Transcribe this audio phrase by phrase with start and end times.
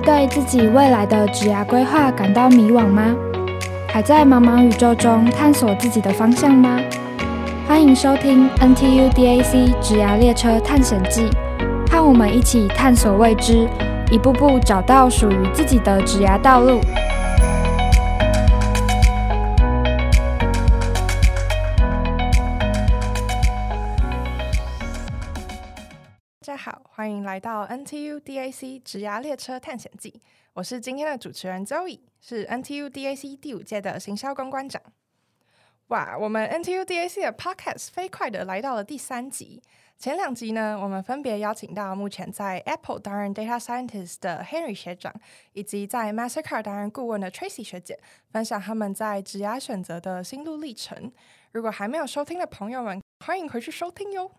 [0.00, 3.14] 对自己未来的职涯规划感到迷惘吗？
[3.88, 6.80] 还在茫茫宇宙中探索自己的方向吗？
[7.68, 11.28] 欢迎收听 NTU DAC 职涯列车探险记，
[11.90, 13.68] 和我们一起探索未知，
[14.10, 16.80] 一步步找到属于自己的职涯道路。
[27.30, 30.20] 来到 NTU DAC 职涯列车探险记。
[30.52, 34.82] 我是今天的主持人 Zoe，是 NTU DAC 第五届的行销公关长。
[35.86, 39.62] 哇，我们 NTU DAC 的 Podcast 飞快的来到了第三集。
[39.96, 45.14] 前两集呢，我们分别邀请到目前在 Apple 担任 Data Scientist 的 Henry 学长，
[45.52, 47.96] 以及在 Mastercard 担任顾问的 Tracy 学姐，
[48.32, 51.12] 分享他们在职涯选择的心路历程。
[51.52, 54.32] 如果还没有收听的朋友们，欢迎回去收听哟。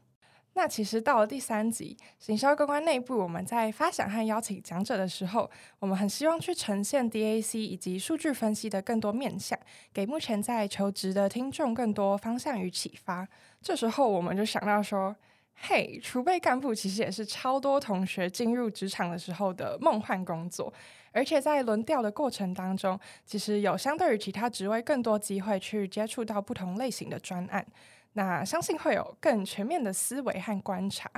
[0.53, 5.49] 那其实到了第三集，行销公关内部，我们在发想和邀请讲者的时候，
[5.79, 9.57] 我们很希望去呈现 DAC 以及数据分析的更多面向，
[9.93, 13.25] 给目前在求职的听众更多方向与启发。
[13.61, 15.15] 这时候我们就想到说，
[15.55, 20.73] 嘿，储备干部其实也是超多同学进入职场的时候的梦幻工作，
[21.13, 27.65] 而且在轮调的过程当中，其实有相对于其他职位更多机会去接触到不同类型的专案。
[28.13, 31.09] 那相信会有更全面的思维和观察。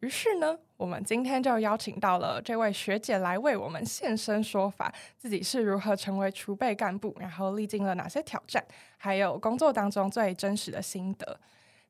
[0.00, 8.64] 于是呢，我们今天就邀请到了这位学姐来为我们现身说法，自己是如何成为储备干部，然后历经了哪些挑战，
[8.96, 11.38] 还有工作当中最真实的心得。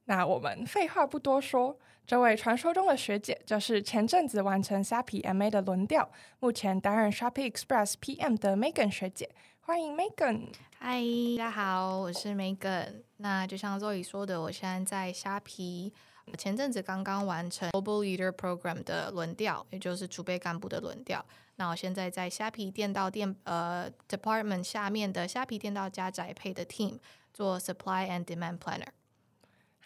[0.06, 6.10] 那我们废话不多说，这位传说中的学姐就是前阵子完成虾皮 MA 的轮调，
[6.40, 9.30] 目前担任 Shopee Express PM 的 Megan 学姐。
[9.70, 10.48] 欢迎 Megan。
[10.80, 11.00] 嗨，
[11.38, 13.04] 大家好，我是 Megan。
[13.18, 15.94] 那就像 Zoe 说的，我现在在虾皮，
[16.36, 21.24] 前阵子刚刚完成 Global Leader Program 的轮调，也就是储备干部的轮调。
[21.54, 26.98] 那我现在在虾皮店到店呃 Department 下面的虾皮店到家宅配的 Team
[27.32, 28.88] 做 Supply and Demand Planner。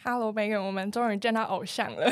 [0.07, 2.07] Hello，Megan，我们终于见到偶像了。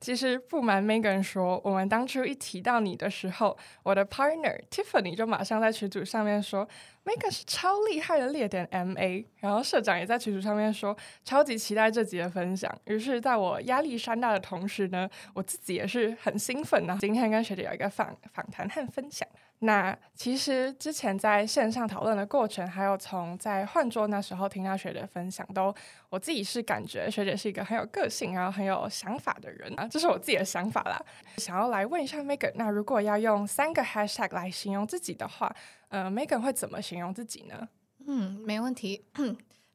[0.00, 6.66] 其实不瞒 Megan 说，我们当初一提到你的时候，我的 partner Tiffany 就马上在群组上面说
[7.04, 9.26] ，Megan 是超厉害的列点 MA。
[9.40, 12.74] 然后社长也在群组上面说，超级期待这集的分享。
[12.86, 16.96] 于是，在我压力山大的同时呢，我自己也是很兴奋呢。
[16.98, 19.28] 今天跟学姐有一个访访谈和分享。
[19.60, 25.74] 那其实之前在线上讨论的过程，还有从在换桌那时候听到学姐分享，都
[26.10, 31.00] 我自己是感觉学姐是一个很有个性，然后很有想法的人啊，这是我自己的想法啦。
[31.38, 35.54] 想要来问一下 Megan，那如果要用三个 Hashtag 来形容自己的话，
[35.88, 37.68] 呃，Megan 会怎么形容自己呢？
[38.06, 39.04] 嗯，没问题。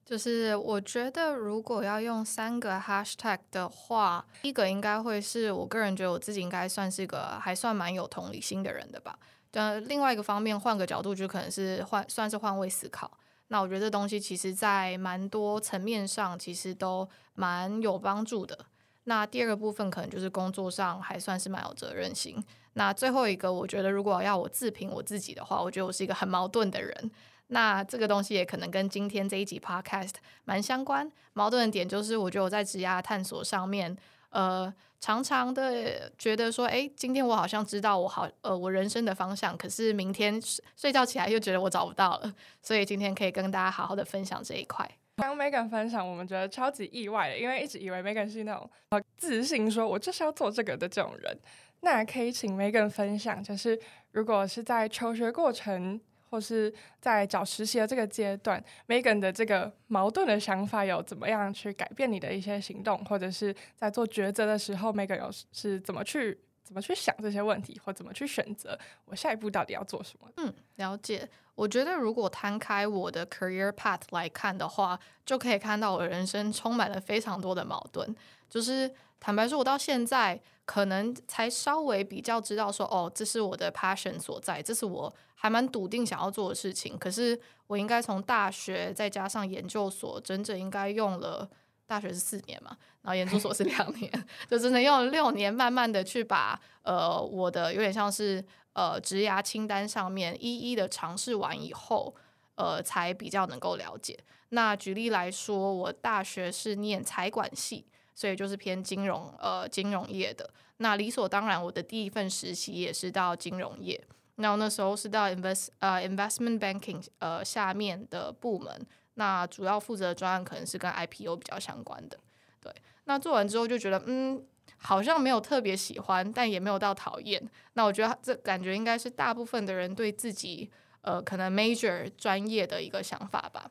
[0.03, 9.17] 就是我觉得如果要用三个 Hashtag 的话，一个应该会是我个人觉得我自己应该算是个还算蛮有同理心的人的吧。
[9.51, 13.11] 呃，另外一个方面，换个角度，就可能是换，算是换位思考。
[13.47, 18.57] 那我觉得这东西其实，在蛮多层面上，其实都蛮有帮助的。
[19.03, 22.41] 那第二个部分，可能就是工作上还算是蛮有责任心。
[22.73, 27.11] 那最后一个，我觉得如果要我自评我自己的话，我觉得我是一个很矛盾的人。
[27.47, 30.13] 那这个东西也可能跟今天这一集 Podcast
[30.45, 31.11] 蛮相关。
[31.33, 33.97] 矛盾的点就是，我觉得我在职涯探索上面。
[34.31, 40.41] 呃，常常的觉得说，哎，今天我好像知道我好，呃，我人生的方向，可是明天
[40.75, 44.89] 睡觉起来又觉得我找不到了，所以今天可以跟大家好好的分享这一块。
[45.17, 51.39] 刚 Megan 分享，我们觉得超级意外的，因为一直以为 Megan 是那种呃自信说我就是要做这个的这种人。
[51.81, 53.79] 那可以请 Megan 分享，就是
[54.11, 56.01] 如果是在求学过程。
[56.31, 70.31] 或是在找实习的这个阶段，Megan 的这个矛盾的想法有怎么样去改变你的一些行动，或者是在做抉择的时候，Megan 有是怎么去怎么去想这些问题，或怎么去选择我下一步到底要做什么？
[70.37, 71.29] 嗯，了解。
[71.55, 78.15] 我觉得如果摊开我的 career path 来看的话，就可以看到我人生充满了非常多的矛盾。
[78.49, 78.89] 就是
[79.19, 85.13] 坦白说，我到现在可能才稍微比较知道说，哦，这是我的 passion 所在，这是我。
[85.41, 91.49] 还蛮笃定想要做的事情，可是我应该从大学再加上研究所，整整应该用了
[91.87, 94.11] 大学是四年嘛，然后研究所是两年，
[94.47, 102.13] 就真的用了六年，慢慢的去把呃我的有点像是呃职涯清单上面一一的尝试完以后，
[102.53, 104.15] 呃才比较能够了解。
[104.49, 110.47] 那举例来说，我大学是念财管系，所以就是偏金融呃金融业的。
[110.77, 113.99] 那理所当然，我的第一份实习也是到金融业。
[114.35, 118.85] 那我那时候是到 invest 呃 investment banking 呃下面的部门，
[119.15, 122.17] 那主要负责的专案可能是跟 IPO 比较相关的。
[122.59, 122.73] 对，
[123.03, 124.43] 那做完之后就觉得，嗯，
[124.77, 127.41] 好像没有特别喜欢，但也没有到讨厌。
[127.73, 133.69] 那我觉得这感觉应该是大部分的人对自己呃可能 major 专业的一个想法吧。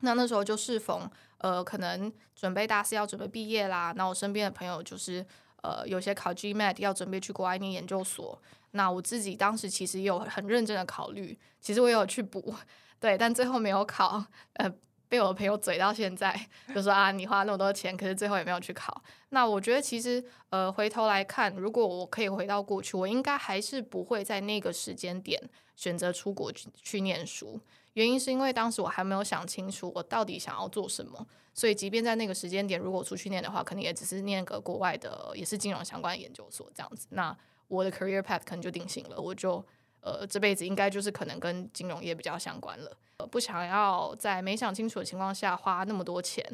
[0.00, 5.24] 那那时候就适逢呃可能准备大四要准备毕业啦，那我身边的朋友就是
[5.62, 8.40] 呃有些考 GMAT 要准备去国外念研究所。
[8.72, 12.54] 那我自己当时其实也有很认真的考虑，其实我有去补，
[13.00, 14.24] 对，但最后没有考，
[14.54, 14.72] 呃。
[15.08, 16.36] 被我的朋友嘴到现在，
[16.74, 19.00] 就说啊，你花那么多钱，可是最后也没有去考。
[19.28, 25.40] 那我觉得其实，呃，回头来看，如果我可以回到过去，我应该还是不会在那个时间点
[25.76, 27.60] 选择出国去去念书。
[27.92, 31.24] 原因是因为当时我还没有想清楚我到底想要做什么，
[31.54, 37.06] 所以即便在那个时间点，如果出去念的话，肯定也只是念个国外的，也是金融相关研究所这样子。
[37.10, 37.34] 那
[37.68, 39.64] 我的 career path 可能就定型了，我就。
[40.02, 42.96] 呃，这辈子应该就是可能跟金融业比较相关了。
[43.16, 46.44] 呃，不想要在没想清楚的情况下花那么多钱，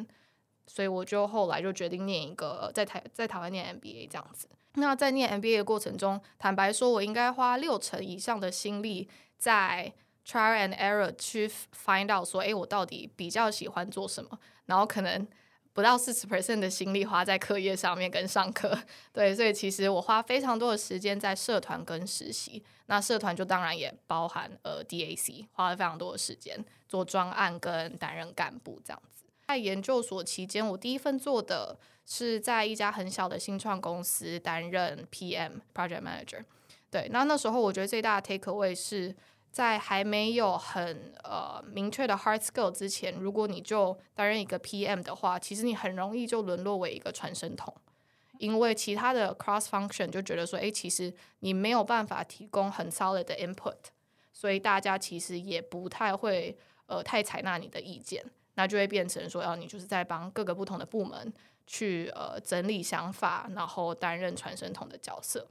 [0.66, 4.48] 所以我就后来就决定念一个在台在台湾念 MBA 这样子。
[4.76, 9.06] 那在念 MBA 的过程中，坦白说，我应该花六成以上的心力
[9.36, 9.92] 在
[10.26, 15.28] trial and error 去 find out 说，哎，我到底比较喜欢做什么，然后可能。
[15.74, 18.78] 不到四十 percent 的心力花在课业上面跟上课，
[19.12, 22.62] 对，所以其实我花非常多的时间在社团跟实习。
[22.86, 29.24] 那社团就当然也包含呃 DAC，花了非常多的时间做专案跟担任干部这样子。
[29.46, 36.44] 在研究所期间，我第一份做的是在一家很小的新创公司担任 PM Project Manager。
[36.90, 39.14] 对，那那时候我觉得最大的 take away 是。
[39.52, 47.72] 在还没有很呃明确的 hard skill 之前，如果你就担任一个 PM 的话，其实你很容易就沦落为一个传声筒，
[48.38, 53.76] 因为其他的 cross function 就觉得说，哎，其实你没有办法提供很 solid 的 input，
[54.32, 56.56] 所以大家其实也不太会
[56.86, 61.30] 呃太采纳你的意见，那就会变成说，哦，你就是在帮各个不同的部门
[61.66, 65.46] 去呃整理想法，然后担任传声筒的角色。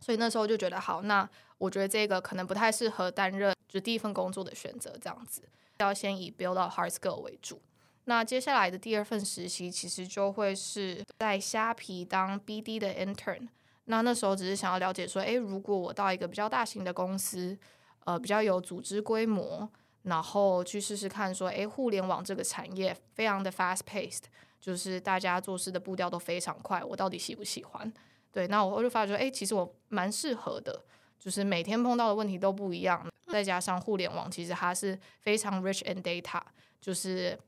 [0.00, 1.28] 所以那时候就觉得好，那
[1.62, 5.48] 我觉得这个可能不太适合担任就第一份工作的选择，这样子
[5.78, 7.62] 要先以 build up hard skill 为主。
[8.06, 13.46] 那接下来的第二份实习其实就会是在虾皮当 BD 的 intern。
[13.84, 17.56] 那那时候只是想要了解说，诶，如果我到一个比较大型的公司，
[18.04, 19.70] 呃，比较有组织规模，
[20.02, 24.24] 然后去试试看说，诶，互联网这个产业非常的 fast paced，
[24.60, 27.92] 就是大家做事的步调都非常快，我到底喜不喜欢？
[28.32, 30.84] 对，那我就发觉，哎，其实我蛮适合的，
[31.22, 36.40] 就是每天碰到的问题都不一样，再加上互联网，其实它是非常 rich in data，
[36.80, 37.38] 就是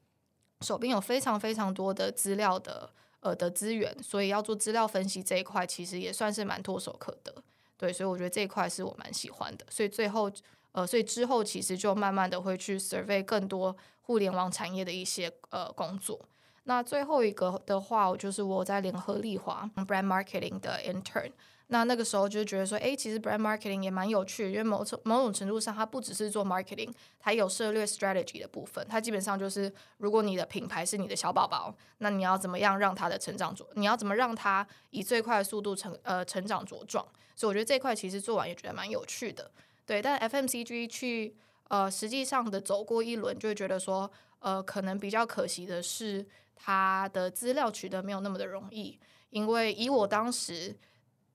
[0.61, 2.89] 手边有非常非常多的资料的，
[3.19, 7.35] 呃的资源，所以要做资料分析这一块，其实也算是蛮唾手可得。
[7.77, 9.67] 对，所以我觉得这一块是我蛮喜欢的。
[9.69, 10.31] 所以最后，
[10.71, 16.25] 呃，所以之后其实就慢慢的会去 survey 更多互联网产业的一些呃工作。
[16.63, 21.33] 那最后一个的话，我就是我在联合利华 brand marketing 的 intern。
[21.69, 28.87] 那那个时候就觉得说，哎，其实 brand marketing 也蛮有趣，因为某种某种程度上，它不只是做 marketing，它有策略 strategy 的部分。
[28.89, 33.67] 它基本上就是，如果你的品牌是你的小宝宝，那你要怎么样让它的成长着？
[33.75, 37.05] 你要怎么让它以最快的速度成呃成长茁壮？
[37.35, 39.51] 所以我觉得这块其实做完也觉得蛮有趣的。
[39.87, 41.35] 对，但 FMCG 去
[41.69, 46.27] 呃实际上的走过一轮，就会觉得说，呃，可能比较可惜的是。
[46.57, 50.75] 他的资料取得没有那么的容易，因为以我当时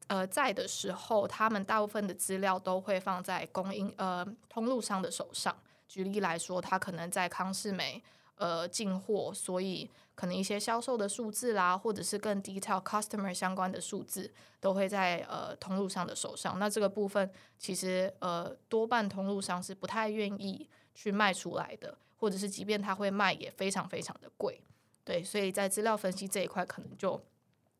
[0.09, 5.55] 呃在的时候，他们大部分的资料都会放在供应呃通路商的手上。
[5.87, 8.03] 举例来说，他可能在康士美
[8.35, 16.59] 呃进货，所以可能一些销售的数字啦，或者是更 detail customer 相关的数字，都会在呃通路上的手上。
[16.59, 24.61] 那这个部分其实呃多半通路商是不太愿意去卖出来的，或者是即便他会卖，也非常非常的贵。
[25.03, 27.19] 对，所以在资料分析这一块，可能就，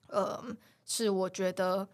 [0.08, 0.44] 呃，
[0.84, 1.88] 是我觉得，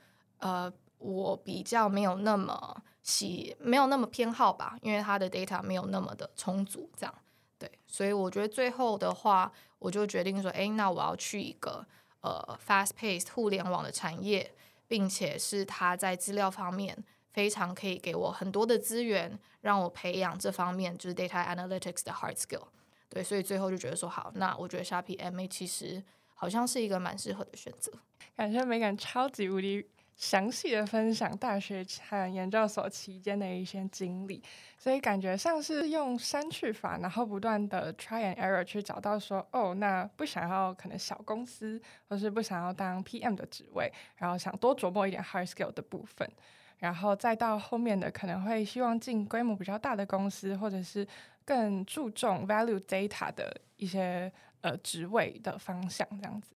[0.45, 7.15] 呃，我比较没有那么喜，没有那么偏好吧，因为它的 data 没有那么的充足，这样，
[7.57, 11.83] 对，所以我觉得最后的话，我就决定说，哎，那我要去一个
[12.21, 14.53] 呃 fast paced 互联网的产业，
[14.87, 16.95] 并且是它在资料方面
[17.33, 22.67] 非常可以给我很多的资源，让我培养这方面就是 data analytics 的 hard skill。
[23.09, 26.03] 对，所以最后就觉得说好，那我觉得虾皮 MA 其实
[26.35, 27.91] 好像是一个蛮适合的选择。
[28.35, 34.41] 感谢美感超级无敌详细的分享大学和研究所期间的一些经历，
[34.77, 46.29] 所以感觉像是用删去法，然后不断的 try and error 去找到说，哦，那不想要可能小公司，或是不想要当 PM 的职位，然后想多琢磨一点 hard skill 的部分。
[46.77, 51.05] 然后再到后面的可能会希望进规模比较大的公司，或者是
[51.43, 54.31] 更注重 value data 的一些
[54.62, 56.54] 呃职位的方向这样子。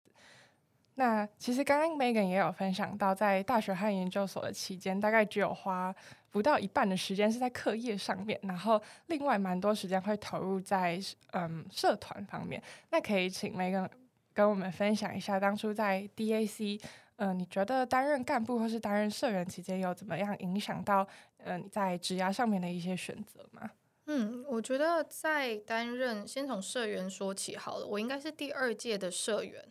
[0.99, 5.93] 那其实刚刚 Megan 也有分享到，在大学和研究所的期间，大概只有花
[6.31, 10.99] 不到一半的时间是在课业上面，然后另外蛮多时间会投入在
[11.33, 12.59] 嗯社团方面。
[12.89, 13.87] 那可以请 Megan
[14.33, 16.81] 跟我们分享一下，当初在 DAC，
[17.17, 21.07] 嗯，你觉得担任干部或是担任社员期间有怎么样影响到
[21.43, 23.69] 嗯你在职涯上面的一些选择吗？
[24.07, 29.63] 嗯，我觉得在担任先从社员说起好了，我应该是第二届的社员。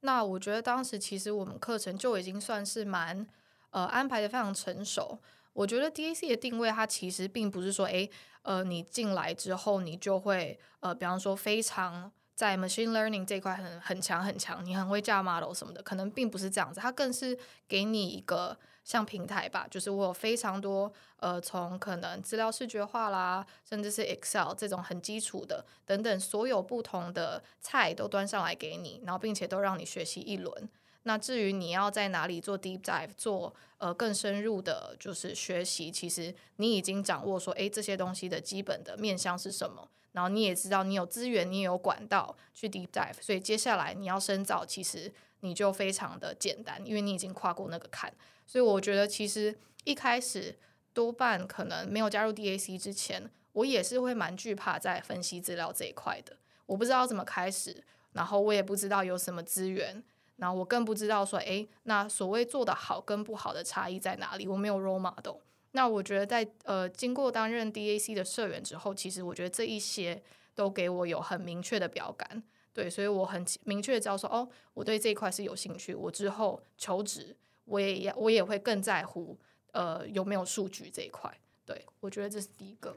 [0.00, 3.26] 那我觉得当时其实我们课程就已经算是蛮
[3.70, 5.18] 呃安排的非常成熟。
[5.52, 8.08] 我觉得 DAC 的定位它其实并不是说，诶，
[8.42, 16.80] 呃，你进来之后你就会呃，比方说非常在 machine learning 这块很很强很强，你很会架 model 什么的，可能并不是这样子。
[16.80, 17.36] 它更是
[17.68, 30.68] 给你一个像平台吧，就是我有非常多呃，从可能资料视觉化啦，甚至是 Excel 这种很基础的等等，所有不同的菜都端上来给你，然后并且都让你学习一轮。
[31.04, 45.10] 那至于你要在哪里做 deep dive，做呃更深入的，就是学习，其实你已经掌握说，诶，这些东西的基本的面向是什么，然后你也知道你有资源，你也有管道去 deep dive，所以接下来你要深造，其实
[45.40, 48.12] 你就非常的简单，因为你已经跨过那个坎。
[48.50, 50.58] 所以我觉得其实一开始
[50.92, 60.02] 多半可能没有加入 DAC 之前，我也是会蛮惧怕在分析资料这一块的，我不知道怎么开始，然后我也不知道有什么资源。
[60.34, 64.48] 然后我更不知道说，诶，那所谓做的好跟不好的差异在哪里？
[64.48, 65.36] 我没有 role model。
[65.70, 70.20] 那我觉得在呃经过担任 DAC 的社员之后，其实我觉得这一些
[70.56, 72.42] 都给我有很明确的表感，
[72.72, 75.94] 对，所以我很明确的知道说，哦，我对这一块是有兴趣。
[75.94, 77.36] 我之后求职，
[77.70, 79.38] 我也要我也会更在乎
[79.72, 81.32] 呃有没有数据这一块。
[81.64, 82.96] 对我觉得这是第一个。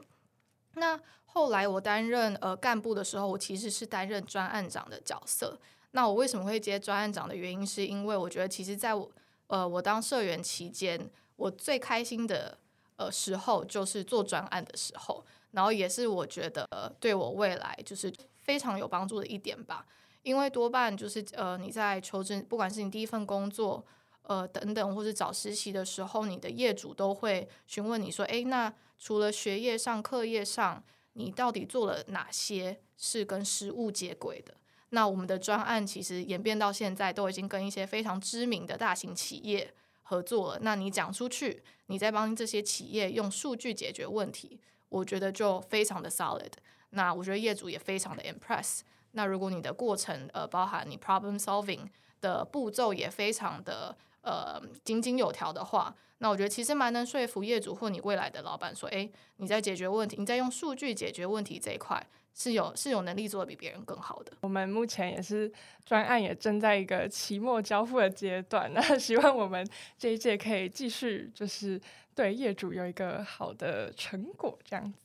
[0.74, 5.58] 那后来我担任呃干部的时候，我其实是担任专案长的角色。
[5.92, 9.08] 那我为什么会接专案长的原因，是因为我觉得其实在我
[9.46, 12.58] 呃我当社员期间，我最开心的
[12.96, 16.66] 呃时候就是做专案的时候，然后也是我觉得
[16.98, 19.86] 对我未来就是非常有帮助的一点吧。
[20.24, 23.84] 因为多半就是呃你在求职，不管是你第一份工作
[24.24, 30.82] 呃等等，或者找实习的时候，你的业主都会询问你说，诶，那除了学业上、课业上，
[31.14, 34.54] 你到底做了哪些是跟实务接轨的？
[34.90, 40.60] 那我们的专案其实演变到现在，都已经跟一些非常知名的大型企业合作了。
[40.62, 46.52] 那你讲出去，你在帮这些企业用数据解决问题，我觉得就非常的 solid。
[46.90, 48.80] 那我觉得业主也非常的 impress。
[49.12, 51.88] 那如果你的过程呃包含你 problem solving
[52.20, 62.04] 的步骤也非常的呃井井有条的话，那我觉得其实蛮能说服业主或你未来的老板说，诶，你在解决问题，你在用数据解决问题这一块。
[62.36, 64.32] 是有是有能力做的比别人更好的。
[64.40, 65.48] 我们目前也是
[65.86, 69.64] 专案也正在一个期末交付的阶段，那 希望我们
[69.96, 71.80] 这一届可以继续就是
[72.12, 75.03] 对业主有一个好的成果这样子。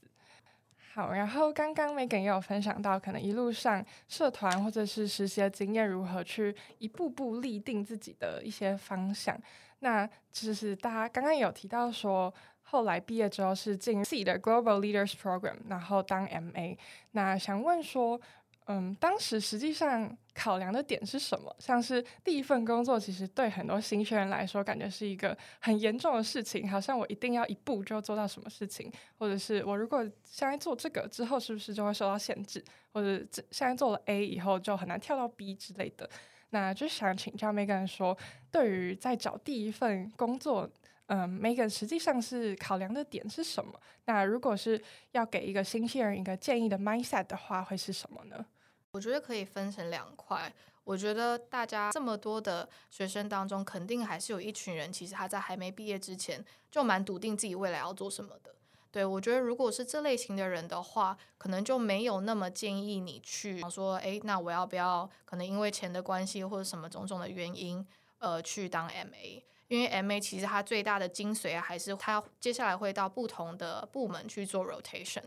[0.99, 9.39] 好，然后刚刚 Megan 也有分享到，可能一路上社团或者是实习的经验，如何去一步步立定自己的一些方向。
[9.79, 12.33] 那就是大家刚刚有提到说。
[12.71, 16.77] 后来毕业之后是进自己的 Global Leaders Program，然后当 MA。
[17.13, 18.21] 那想问说，
[18.71, 21.53] 嗯，当时实际上考量的点是什么？
[21.57, 36.07] 像是第一份工作，其实对很多新鲜人来说，感觉是一个很严重的事情，好像我一定要一步就做到什么事情，或者是我如果现在做这个之后，是不是就会受到限制，或者现在做了 A 以后就很难跳到 B 之类的？
[36.51, 38.15] 那就想请教 Megan 说，
[38.51, 40.69] 对于在找第一份工作。
[41.11, 43.73] 嗯，Megan 实际上是考量的点是什么？
[44.05, 44.79] 那如果是
[45.13, 48.45] 要给一个新鲜人一个建议的 mindset 的话，会是什么呢？
[48.91, 50.51] 我觉得可以分成两块。
[50.83, 58.55] 我觉得大家这么多的学生当中，肯定还是有一群人，其实他在还没毕业之前就蛮笃定自己未来要做什么的。
[58.91, 65.07] 对我觉得，如果是这类型的人的话，可能就没有那么建议你去说，诶，那我要不要？
[65.25, 67.85] 可能因为钱的关系或者什么种种的原因，
[68.17, 69.43] 呃，去当 MA。
[69.67, 75.25] 因为 M A 其实它最大的精髓啊，还是它接下来会到不同的部门去做 rotation。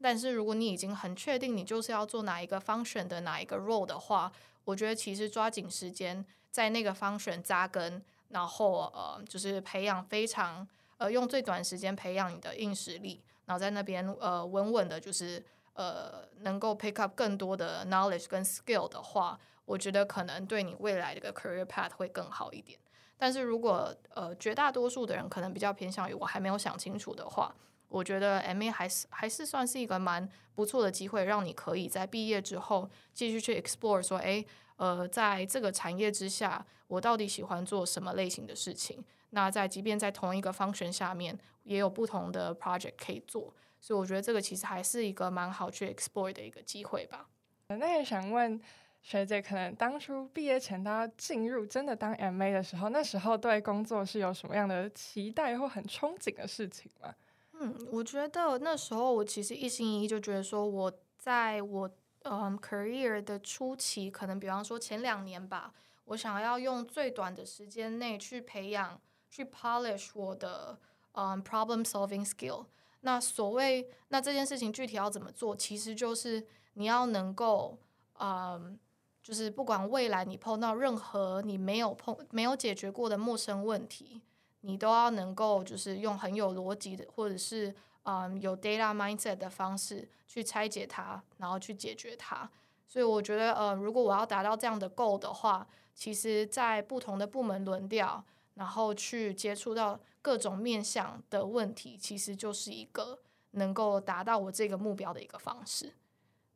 [0.00, 4.30] 但是如果你已经很确定你就是要做哪一个 function 的哪一个 role 的话，
[4.64, 10.66] 我觉得其实抓紧时间在那个 function 扎根，然后呃就是培养非常
[10.98, 15.42] 呃用最短时间培养你的硬实力，然后在那边呃稳稳的，就是
[15.74, 22.78] 呃能够 pick up 更多的 knowledge 跟 skill 的话，我觉得可能对你未来的个 career path 会更好一点。
[23.16, 27.54] 但是如果呃绝大多数的人可能比较偏向于我还没有想清楚的话，
[27.94, 39.04] 我觉得 MA 还是还是算是一个蛮不错的机会，让你可以在毕业之后继续去 explore，说，诶，呃，在这个产业之下，我到底喜欢做什么类型的事情？
[39.30, 47.28] 那在即便在同一个 function 下面，也有不同的 project 可以做，所以我觉得这个其实还是一个蛮好去 explore 的一个机会吧。
[47.68, 48.60] 那也想问
[49.02, 57.14] 学姐，可能当初毕业前她进入真的当 MA 的时候，那时候对工作是有什么样的期待或很憧憬的事情吗？
[57.60, 61.90] 嗯，我觉得那时候我其实一心一意就觉得说，我在我
[62.22, 65.72] 嗯 career 的初期，可能比方说前两年吧，
[66.06, 70.78] 我想要用最短的时间内去培养、去 polish 我的
[71.12, 72.66] 嗯 problem solving skill。
[73.00, 77.78] 那所谓那这件事情具体要怎么做，其实就是你要能够
[78.18, 78.78] 嗯，
[79.22, 84.22] 就是不管未来你碰到任何你没有碰、没有解决过的陌生问题。
[84.66, 92.50] 你都要能够就是用很有逻辑的，或者是嗯有 data mindset 的方式去拆解它，然后去解决它。
[92.86, 103.18] 所以我觉得，呃，如果我要达到这样的 goal 的话，其实在不同的部门轮调，然后去接触到各种面向的问题，其实就是一个
[103.52, 105.92] 能够达到我这个目标的一个方式。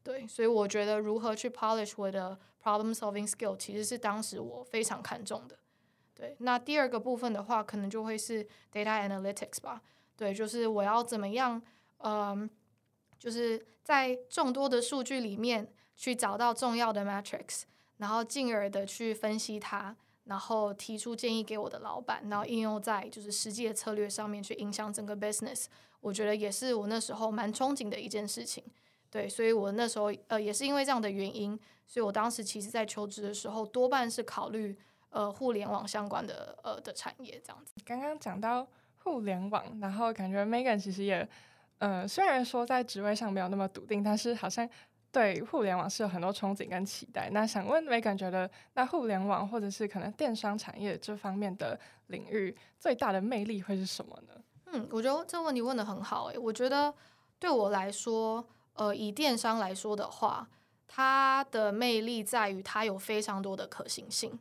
[0.03, 5.59] 对，所以我觉得如何去 polish 我的 problem solving skill，其实是当时我非常看重的。
[6.19, 9.81] 对，那第二个部分的话，可能就会是 data analytics 吧。
[10.17, 11.63] 对，就是我要怎么样，
[11.99, 12.51] 嗯，
[13.21, 17.63] 就是在众多的数据里面去找到重要的 metrics，
[17.99, 19.95] 然后进而的去分析它，
[20.25, 25.67] 然后提出建议给我的老板，然后应用在就是实际的策略上面去影响整个 business。
[26.01, 28.65] 我觉得也是我那时候蛮憧憬的一件事情。
[29.09, 31.57] 对，所以我那时候呃也是因为这样的原因，
[31.87, 34.77] 所以我当时其实在求职的时候多半是考虑。
[35.11, 37.73] 呃，互联网相关的呃的产业这样子。
[37.85, 38.67] 刚刚讲到
[39.03, 41.27] 互联网，然后感觉 Megan 其实也，
[41.79, 44.69] 呃，虽然说在职位上没有那么笃定，但是好像
[45.11, 47.31] 对互联网是有很多憧憬跟期待。
[47.31, 51.79] 那想问 Megan，觉得那互联网或者是可能电商产业这方面的
[52.09, 54.35] 领域最大的魅力会是什么呢？
[54.67, 56.37] 嗯，我觉得这个问题问的很好诶。
[56.37, 56.93] 我觉得
[57.39, 60.47] 对我来说，呃，以电商来说的话，
[60.87, 64.39] 它的魅力在于它有非常多的可行性。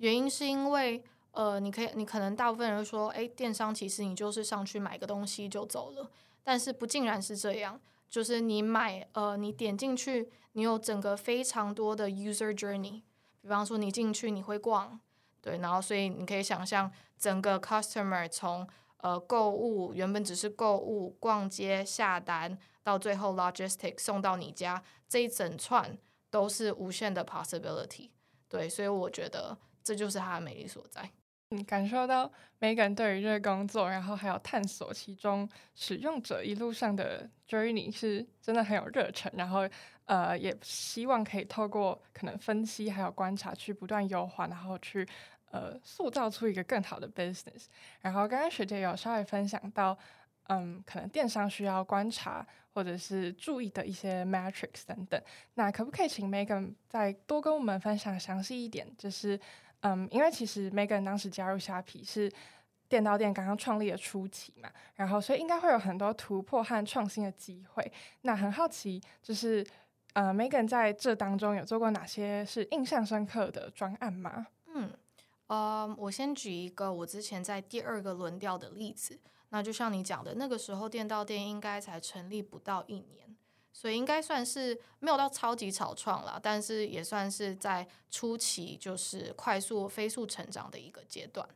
[0.00, 6.10] 原因是因为，呃，你可以，你可能大部分人说，哎，电商其实你就是上去买个东西就走了，
[6.42, 13.02] 但是不尽然是这样，就是你买，呃，你点进去，你有整个非常多的 user journey，
[13.42, 14.98] 比方说你进去你会逛，
[15.42, 18.66] 对，然后所以你可以想象整个 customer 从
[19.02, 25.98] 呃购物原本只是购物、逛街、下单，到最后 logistic 送到你家这一整串
[26.30, 28.08] 都是无限的 possibility，
[28.48, 29.58] 对，所以我觉得。
[29.90, 31.10] 这就是它的魅力所在。
[31.50, 39.68] 嗯，感受到 Megan 对于这个工作，然后还有探索其中使用者一路上的 journey 是真的很有热忱，然后
[40.04, 45.04] 呃，也希望可以透过可能分析还有观察去不断优化，然后去
[45.50, 47.64] 呃塑造出一个更好的 business。
[48.00, 49.98] 然后刚刚学姐有稍微分享到，
[50.50, 55.20] 嗯，可能电商需要观察或者是注意的一些 metrics 等等。
[55.54, 59.40] 那可不可以请 Megan 再多跟我们分享详细一点，就是？
[59.80, 62.30] 嗯，因为其实 Megan 当时加入虾皮是
[62.88, 67.92] 电刀店刚刚创立的初期嘛，然后所以应该会有很多突破和创新的机会。
[68.22, 69.66] 那很好奇，就是
[70.12, 74.48] 呃，Megan 在这当中有做过哪些是印象深刻的专案吗？
[74.66, 74.90] 嗯，
[75.46, 79.18] 呃，我先举一个我之前在第二个轮调的例子。
[79.52, 83.29] 那就像你讲的，那个时候电刀店应该才成立不到一年。
[83.72, 91.48] 所以应该算是没有到超级草创了，但是也算是在初期，就是快速飞速成长的一个阶段。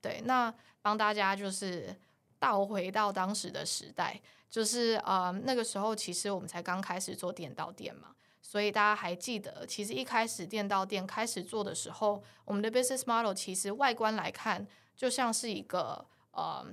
[0.00, 1.94] 对，那帮大家就是
[2.38, 16.66] 倒回到当时的时代，就是呃那个时候其实我们才刚开始做电到店嘛，所以大家还记得，其实一开始电到店开始做的时候，我们的 business model 其实外观来看就像是一个呃。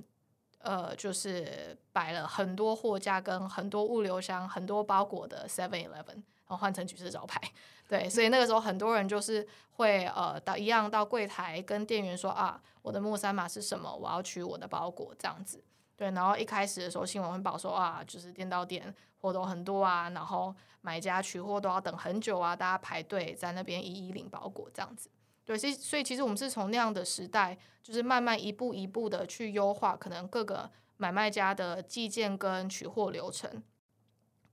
[0.64, 7.40] 呃，就是摆了很多货架跟很多物流箱、很多包裹的 Seven Eleven，然后换成橘色招牌。
[7.88, 13.94] 对，所以那个时候很多人就是会呃到一样到柜台跟店员说啊，我的木三码是什么？
[13.94, 15.64] 我要取我的包裹这样子。
[15.96, 25.10] 对，然后一开始的时候新闻会报说啊，就是店到店货都很多啊，然后买家取货都要等很久啊，大家排队在那边一一领包裹这样子。
[25.46, 33.62] 对，所以所以其实我们是从那样的时代，就是慢慢一步一步的去优化可能各个买卖家的寄件跟取货流程，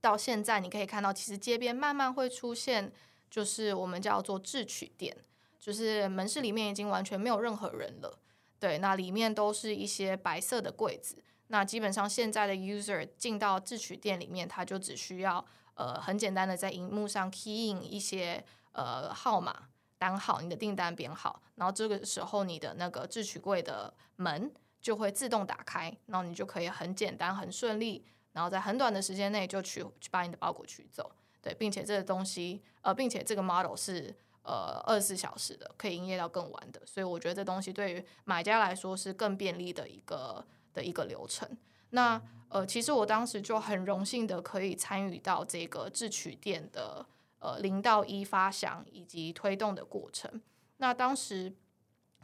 [0.01, 2.91] 到现在你可以看到，其实街边慢慢会出现，
[3.29, 5.15] 就是我们叫做智取店，
[5.57, 8.19] 就是门市里面已经完全没有任何人了，
[8.59, 19.69] 对，那里面都是一些白色的柜子，那基本上现在的 user 进到智取店里面，他就只需要呃很简单的在荧幕上 key in 一些呃号码
[20.01, 31.11] 单号，你的订单编号，然后这个时候你的那个智取柜的门就会自动打开，然后你就可以很简单很顺利，然后在很短的时间内就取去把你的包裹取走。
[31.39, 34.11] 对，并且这个东西呃，并且这个 model 是
[34.41, 40.43] 呃二十四小时的，可以营业到更晚的，所以我觉得这东西对于买家来说是更便利的一个。
[40.73, 41.45] 的一个流程，
[41.89, 47.05] 那呃，其实我当时就很荣幸的可以参与到这个智取店的
[47.41, 50.41] 呃零到一发想以及推动的过程。
[50.77, 51.53] 那当时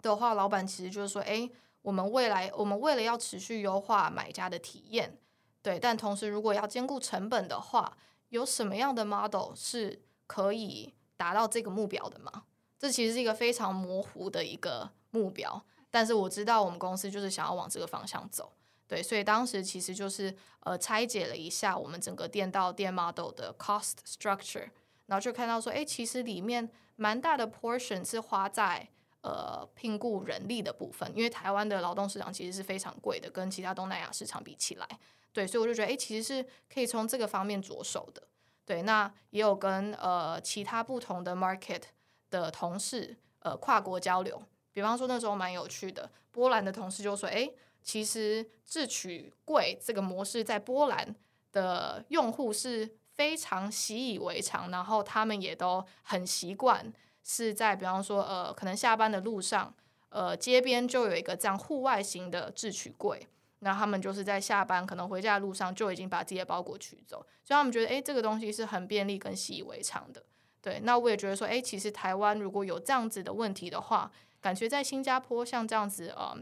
[0.01, 1.49] 的话，老板其实就是说，哎，
[1.82, 5.19] 我们未来我们为了要持续优化买家的体验，
[5.62, 7.97] 对，但同时如果要兼顾成本的话，
[8.30, 12.43] 有什么样的 model 是可以达到这个目标的吗？
[12.80, 15.63] 这其实是一个非常模糊的一个目标。
[15.89, 18.51] 但是我知道我们公司就是想要往这个方向走，
[18.88, 24.69] 对，所以当时其实就是呃拆解了一下我们整个店到店 model 的 cost structure，
[25.07, 28.87] 然后就看到说，哎，其实里面蛮大的 portion 是花在
[29.21, 34.87] 呃聘雇人力的部分，因为台湾的劳动市场其实是非常贵的，跟其他东南亚市场比起来，
[35.33, 38.21] 对，所以我就觉得，哎，其实是可以从这个方面着手的，
[38.65, 41.81] 对，那也有跟呃其他不同的 market
[42.29, 44.41] 的同事呃跨国交流。
[44.73, 47.49] 比方说那时候蛮有趣的，波兰的同事就说：“哎，
[47.81, 51.15] 其实智取贵这个模式在波兰
[51.51, 59.73] 的用户是非常习以为常，然后他们也都很习惯是在比方说呃，可能下班的路上，
[60.10, 63.27] 呃，街边就有一个这样户外型的智取柜，
[63.60, 70.23] 那他们就是在下班可能回家的路上就已经把自己的包裹取走，所以他们觉得哎，这个东西是很便利跟习以为常的。
[70.62, 74.12] 对，那我也觉得说，哎，其实台湾如果有这样子的问题的话。
[74.39, 76.38] 感觉在新加坡像这样子，呃，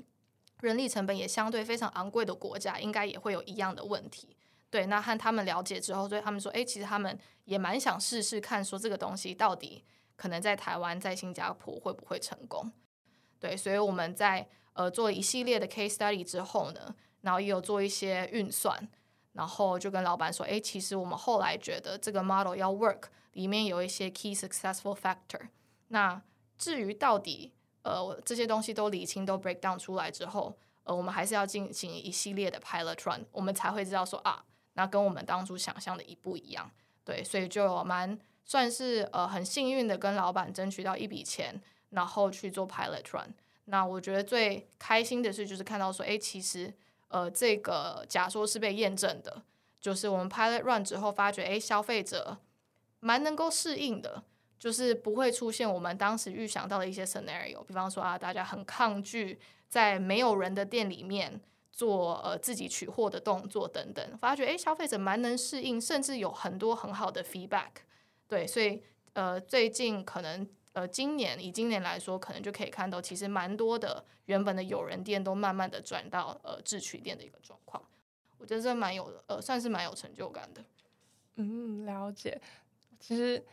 [0.59, 4.34] 人力成本也相对非常昂贵的国家，应该也会有一样的问题。
[4.75, 9.85] 对，那和他们了解之后，所以他们说，哎，其实他们也蛮想试试看，说这个东西到底
[10.17, 12.69] 可能在台湾、在新加坡会不会成功？
[13.39, 18.77] 对，所以我们在呃做了一系列的 case study 之后呢，然后也有做一些运算，
[19.31, 25.47] 然后就跟老板说，哎，其实我们后来觉得这个 model 要 work，里面有一些 key successful factor。
[25.87, 26.21] 那
[26.57, 34.43] 至于到底呃，这些东西都理清、都 break down 出来之后，呃，我们还是要进行一系列的 pilot run，我们才会知道说啊，
[34.75, 36.71] 那跟我们当初想象的一不一样。
[37.03, 43.33] 对，所以就蛮算是呃很幸运的跟老板争取到一笔钱，然后去做 pilot run。
[43.65, 46.73] 那我觉得最开心的是，就是看到说，哎，其实
[47.09, 49.41] 呃这个假说是被验证的，
[49.81, 52.37] 就是我们 pilot run 之后发觉，哎，消费者
[52.99, 54.23] 蛮能够适应的。
[54.57, 61.39] 就是不会出现我们当时预想到的一些 scenario，比方说啊，大家很抗拒在没有人的店里面
[61.75, 67.71] 做呃自己取货的动作等等，发觉诶消费者蛮能适应，甚至有很多很好的 feedback。
[68.27, 68.81] 对，所以
[69.13, 77.83] 呃最近可能呃今年以今年来说，可能就可以看到其实蛮多的原本的有人店都慢慢的转到呃智取店的一个状况。
[78.37, 80.63] 我觉得这蛮有呃算是蛮有成就感的。
[81.35, 82.41] 嗯，了解。
[82.99, 83.45] 其实。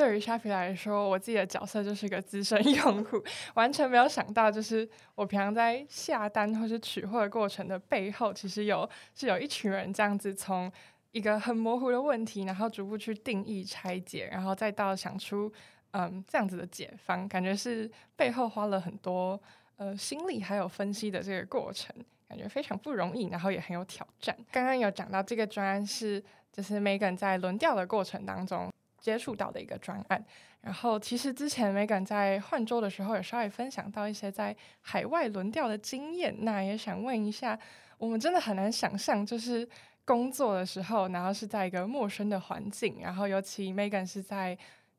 [0.00, 10.72] 对于虾皮来说，我自己的角色就是一个资深 用户，完全没有想到，就是我平常在下单或是取货的过程的背后，其实有是有一群人这样子从
[11.12, 15.52] 一个很模糊的问题，然后逐步去定义拆解，然后再到想出
[15.90, 19.38] 嗯这样子的解方，感觉是背后花了很多
[19.76, 21.94] 呃心力还有分析的这个过程，
[22.26, 24.34] 感觉非常不容易，然后也很有挑战。
[24.50, 28.72] 刚刚有讲到这个专案是就是 Megan 在轮调的过程当中。
[29.00, 30.24] 接触到的一个专案，
[30.60, 36.34] 然后其实之前 Megan 在换州的时候，也稍微分享到一些在海外轮调的经验。
[36.40, 37.58] 那也想问一下，
[37.98, 39.66] 我们真的很难想象，就是
[40.04, 44.56] 工作的时候，然后是在一个陌生的环境，然后尤其 Megan 是在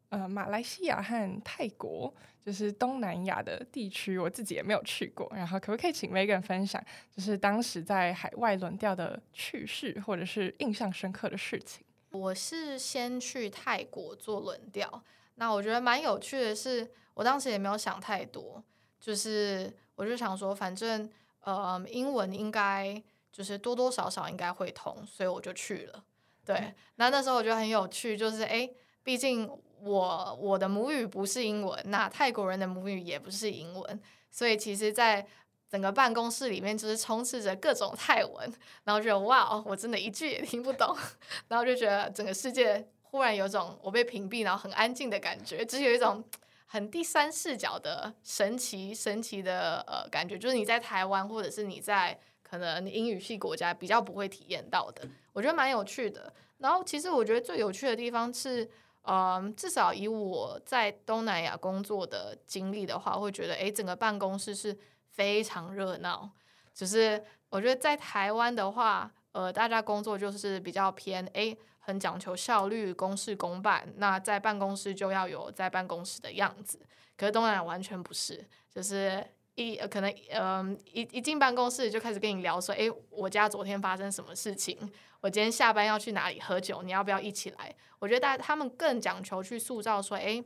[0.10, 5.32] 呃马来西亚和泰国，就是东南亚的地区，我自己也没有去过。
[5.36, 6.84] 然后可不可以请 Megan 分享，
[7.16, 11.86] 就是当时在海外轮调的趣事，或者是印象深刻的事情？
[12.12, 15.04] 我是先去泰国做轮调，
[15.36, 18.64] 那我觉得蛮有趣的是，我当时也没有想太多，
[19.00, 21.10] 就是我就想说，反正
[21.42, 26.04] 呃英文应该就是多多少少应该会通，所以我就去了。
[26.46, 28.70] 对，那那时候我觉得很有趣，就是哎，
[29.04, 29.50] 毕竟
[29.82, 35.26] 我我的母语不是英文，那泰国人的母语也不是英文，所以其实，在
[35.72, 38.54] 整个办公室里面就是充斥着各种泰文，
[38.84, 40.94] 然后觉得哇哦，我真的一句也听不懂，
[41.48, 46.22] 然后就觉得整个世界忽然有种我被屏蔽，然后很安静的感觉，只是有一种
[46.66, 56.34] 很第三视角的神奇神奇的呃感觉，就是你在台湾或者是你在可能英语系国家比较不会体验到的，我觉得蛮有趣的。
[56.58, 58.70] 然后其实我觉得最有趣的地方是，
[59.04, 64.78] 嗯，至少以我在东南亚工作的经历的话，会觉得诶，整个办公室是
[65.12, 66.30] 非常热闹。
[66.74, 73.88] 就是我觉得在台湾的话，呃，大家工作就是比较偏诶，很讲求效率，公事公办。
[73.98, 76.80] 那在办公室就要有在办公室的样子。
[77.18, 78.44] 可是东南亚完全不是，
[78.74, 79.24] 就是
[79.56, 84.78] 一可能嗯一一进办公室就开始跟你聊说，诶，我家昨天发生什么事情。
[85.20, 86.82] 我今天下班要去哪里喝酒？
[86.82, 87.76] 你要不要一起来？
[88.00, 90.44] 我觉得大他们更讲求去塑造说，诶，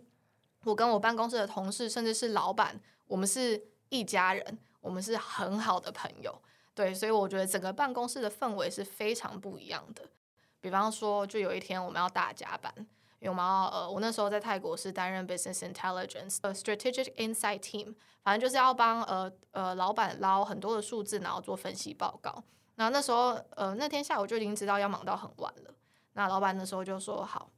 [0.66, 6.34] 我跟我办公室的同事，甚至是老板，我们是一家人，我们是很好的朋友。
[6.74, 10.04] 对，所以我觉得整个办公室的氛围是非常不一样的。
[10.60, 12.74] 比方说，就有一天我们要大加班，
[13.20, 22.44] 因为我们要呃，我那时候在泰国是担任 business intelligence 呃 strategic insight team，反正就是要帮呃呃老板捞很多的数字，然后做分析报告。
[22.76, 25.74] 然后那时候，呃，那天下午就已经知道要忙到很晚了。
[26.12, 27.50] 那老板那时候就说：“好，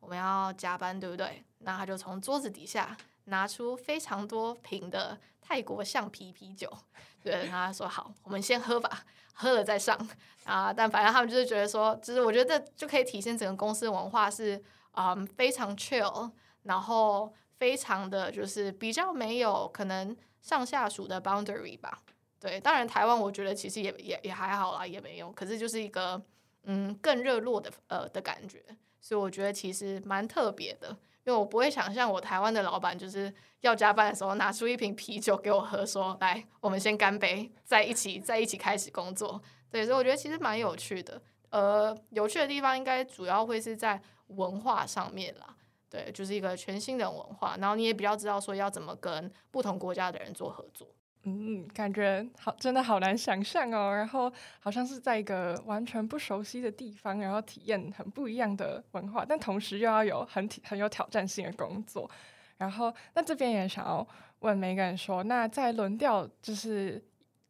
[0.00, 6.70] 我们要加班，对不对？”那他就从桌子底下拿出非常多瓶的泰国橡皮啤酒，
[7.22, 9.96] 对，他说：“好，我们先喝吧， 喝了再上。”
[10.44, 16.30] 啊，但反正他们就是觉得说，就是我觉得这就可以体现整个公司文化是啊非常 chill，
[16.64, 22.02] 然后非常的就是比较没有可能上下属的 boundary 吧。
[22.38, 25.32] 对，当然台湾我觉得其实也也也还好啦，也没有。
[25.32, 26.22] 可是就是一个
[26.64, 28.62] 嗯更热络的呃的感觉，
[29.00, 30.94] 所以我觉得其实蛮特别的。
[31.24, 39.40] 因为我不会想象我台湾的老板就是要加班的时候拿出一瓶啤酒给我喝，说来我们先干杯，在一起在一起开始工作。
[39.70, 41.20] 对，所以我觉得其实蛮有趣的。
[41.50, 45.56] 呃，有趣的地方应该主要会是在文化上面啦。
[45.88, 50.88] 对，就是一个全新的文化，然后你也比较知道说要怎么跟不同国家的人做合作。
[51.26, 53.94] 嗯，感觉好，真的好难想象哦。
[53.96, 62.10] 然后好像是在一个完全不熟悉的地方，然后体验很不一样的文化，但同时又要有很很有挑战性的工作。
[62.58, 64.06] 然后那这边也想要
[64.40, 67.02] 问每个人说，那在轮调就是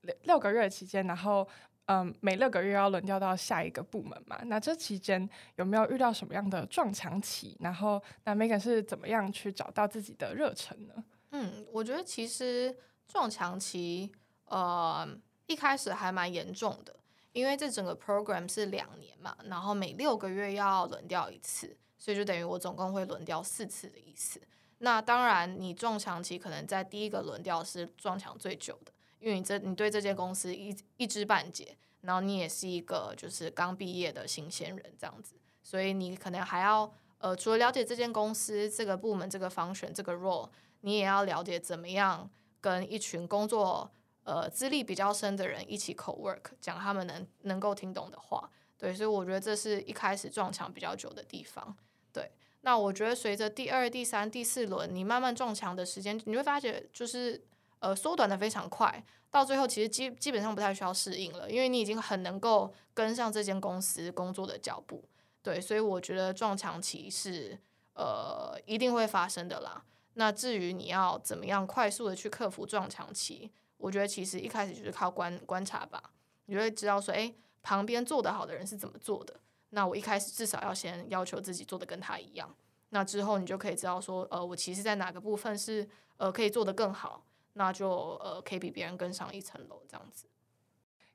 [0.03, 1.47] 六六个月期间，然后
[1.87, 4.39] 嗯，每六个月要轮调到下一个部门嘛？
[4.45, 7.57] 那这期间有没有遇到什么样的撞墙期？
[7.59, 11.05] 然后那 Megan 是怎么样去找到自己的热忱呢？
[11.33, 12.73] 嗯，我觉得其实。
[13.07, 14.11] 撞墙期，
[14.47, 15.09] 呃，
[15.47, 16.97] 一开始还蛮严重的，
[17.33, 24.41] 因为这整个 program 是两年嘛，然后每六个月要轮调一次，所以就等于我总共会轮调四次的意思。
[24.79, 42.29] 那当然，你撞墙期可能在第一个轮调是撞墙最久的，因为你这你对这间公司一一知半解，然后你也是一个就是刚毕业的新鲜人这样子，所以你可能还要呃，除了了解这间公司这个部门这个方选这个 role，你也要了解怎么样。
[42.65, 43.91] 跟一群工作
[44.23, 51.77] 呃资历比较深的人一起口 work，讲他们能能够听懂的话，对，所以我觉得这是一开始撞墙比较久的地方。
[52.11, 57.45] 对，那我觉得随着第二、第三、第四轮，你慢慢撞墙的时间，你会发觉就是
[57.81, 65.05] 呃缩短的非常快，到最后其实基基本上不太需要适应了，因为你已经很能够跟上这间公司工作的脚步。
[65.43, 67.59] 对，所以我觉得撞墙期是
[67.93, 69.85] 呃一定会发生的啦。
[70.15, 76.03] 那至于你要怎么样快速的去克服撞墙期，我觉得其实一开始就是靠观观察吧，
[76.47, 79.41] 你就会知道说，哎，旁边做得好的人是怎么做的。
[79.71, 82.55] 那我一开始至少要先要求自己做的跟他一样。
[82.91, 90.27] 那之后你就可以知道说，呃，我其实在哪个部分是呃可以做得更好，那就呃可以比别人更上一层楼这样子。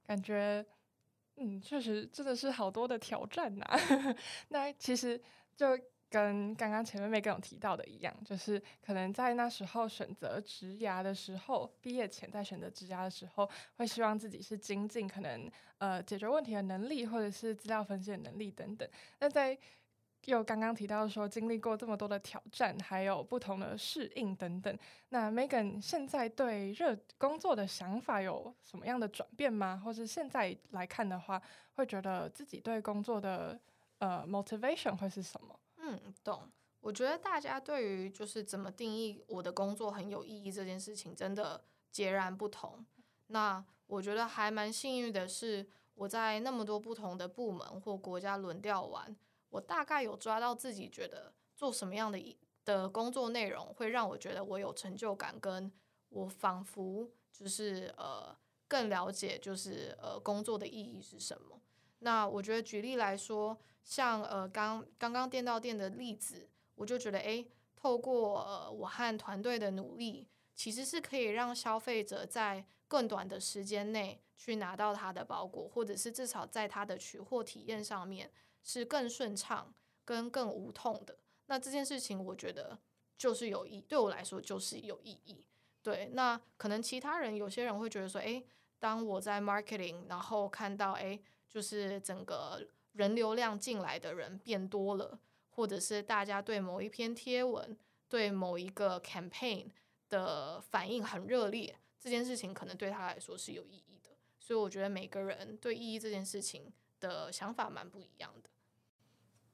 [0.05, 0.65] 感觉，
[1.38, 3.65] 嗯，确实真的是好多的挑战呐。
[4.49, 5.21] 那其实
[5.55, 5.79] 就。
[6.10, 18.89] 跟刚刚前面没跟我提到的一样，就是可能在那时候选择职涯的时候，毕业前在选择职涯的时候，会希望自己是精进可能呃解决问题的能力，或者是资料分析的能力等等。
[19.19, 19.58] 那在
[20.26, 24.78] 又刚刚提到说经历过这么多的挑战，还有不同的适应等等，
[25.10, 29.82] 那 Megan 现在对热工作的想法有什么样的转变吗？
[29.84, 31.41] 或是现在来看的话，
[31.76, 33.58] 会觉得自己对工作的
[34.00, 35.58] 呃 motivation 会是什么？
[35.91, 36.49] 嗯，懂。
[36.82, 42.86] 我觉得大家对于就是怎么定义我的工作很有意义这件事情，真的截然不同。
[43.28, 49.13] 那我觉得还蛮幸运的是，我在那么多不同的部门或国家轮调完，
[49.49, 55.71] 我大概有抓到自己觉得做什么样的的工作内容会让我觉得我有成就感，跟
[56.08, 58.34] 我仿佛就是呃
[58.67, 61.60] 更了解就是呃工作的意义是什么。
[61.99, 63.57] 那我觉得举例来说。
[63.81, 78.31] 像呃刚刚刚电到店的例子，我就觉得诶，透过呃我和团队的努力，其实是可以让消费者在更短的时间内去拿到他的包裹，或者是至少在他的取货体验上面
[78.62, 79.73] 是更顺畅、
[80.05, 81.17] 跟更无痛的。
[81.47, 82.77] 那这件事情，我觉得
[83.17, 85.43] 就是有意，对我来说就是有意义。
[85.81, 88.45] 对，那可能其他人有些人会觉得说，诶，
[88.77, 97.75] 当我在 marketing，然后看到诶，就是整个人流量进来的人变多了，或者是大家对某一篇贴文、
[98.07, 99.65] 对某一个 campaign
[100.07, 104.12] 的反应很热烈，这件事情可能对他来说是有意义的。
[104.39, 108.49] 所以我觉得每个人对意义这件事情的想法蛮不一样的。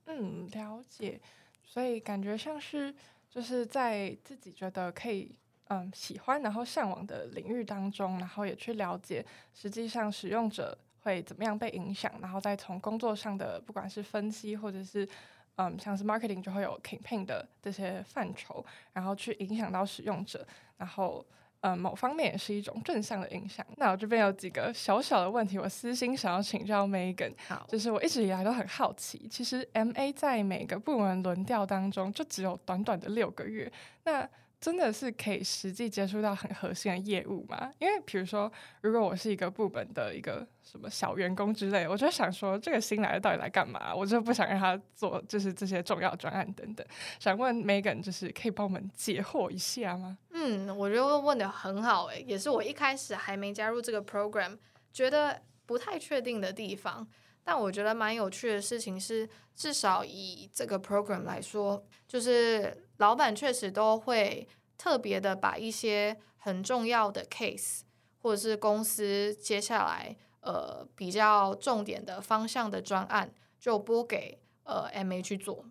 [0.06, 1.20] 嗯，了解。
[1.64, 2.94] 所以感觉像是
[3.30, 5.36] 就是在自己觉得可以。
[5.68, 15.08] 嗯，喜欢然后向往的领域当中，然后也去了解，实际上使用者会怎么样被影响，然后再从工作上的不管是分析或者是
[15.58, 20.46] 嗯，像是 marketing 就会有 campaign 的这些范畴，然后去影响到使用者，
[20.78, 21.24] 然后
[21.62, 23.64] 呃，某方面也是一种正向的影响。
[23.78, 33.72] 那我这边有几个小小的问题，我私心想要请教 Megan，好，就是我一直以来都很好奇，其实 MA 在每个部门轮调当中就只有短短的六个月，
[34.04, 34.28] 那。
[34.66, 37.72] 真的是可以实际接触到很核心的业务吗？
[37.78, 38.52] 因为比如说，
[38.82, 43.94] 如果我是一个部门的一个什么小员工之类，我就想说，这个新来的到底来干嘛？
[43.94, 46.84] 我就不想让他做，就是这些重要专案等等。
[47.20, 50.18] 想问 Megan，就是可以帮我们解惑一下吗？
[50.32, 54.58] 嗯，我觉得问的很好，诶，也是我一开始还没加入这个 program，
[54.92, 57.08] 觉得不太确定的地方。
[57.44, 67.82] 但我觉得蛮有趣的事情是，至少以这个 program 来说，就是老板确实都会特别的把一些很重要的 case，
[68.22, 75.66] 或者是公司接下来呃比较重点的方向的专案，就拨给呃 MA 去做。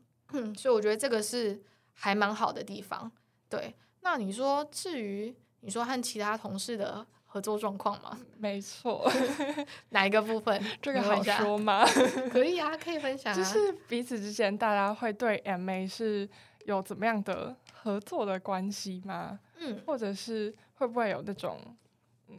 [0.57, 3.11] 所以我觉得这个是还蛮好的地方。
[3.49, 7.07] 对，那你说至于你说和其他同事的。
[7.35, 8.17] 合作状况吗？
[8.39, 9.11] 没错，
[9.91, 10.65] 哪一个部分？
[10.81, 11.85] 这个好说吗？
[12.31, 13.35] 可以啊，可以分享。
[13.35, 16.29] 就是彼此之间，大家会对 MA 是
[16.65, 19.39] 有怎么样的合作的关系吗？
[19.59, 21.59] 嗯，或者是会不会有那种，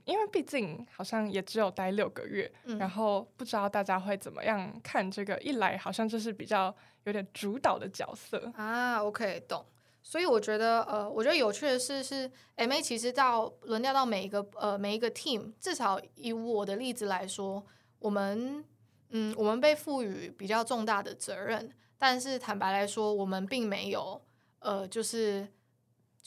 [0.03, 5.38] 因为毕竟好像也只有待六个月，然后不知道大家会怎么样看这个。
[5.39, 9.03] 一来好像就是比较有点主导的角色啊。
[9.03, 9.65] OK，懂。
[10.07, 17.65] 所以我觉得，呃，我觉得有趣的是，是 M A 其实到轮调到每一个呃每一个 team，至少以我的例子来说，
[17.97, 18.63] 我们
[19.09, 24.21] 嗯我们被赋予比较重大的责任，但是坦白来说，我们并没有
[24.60, 25.47] 呃就是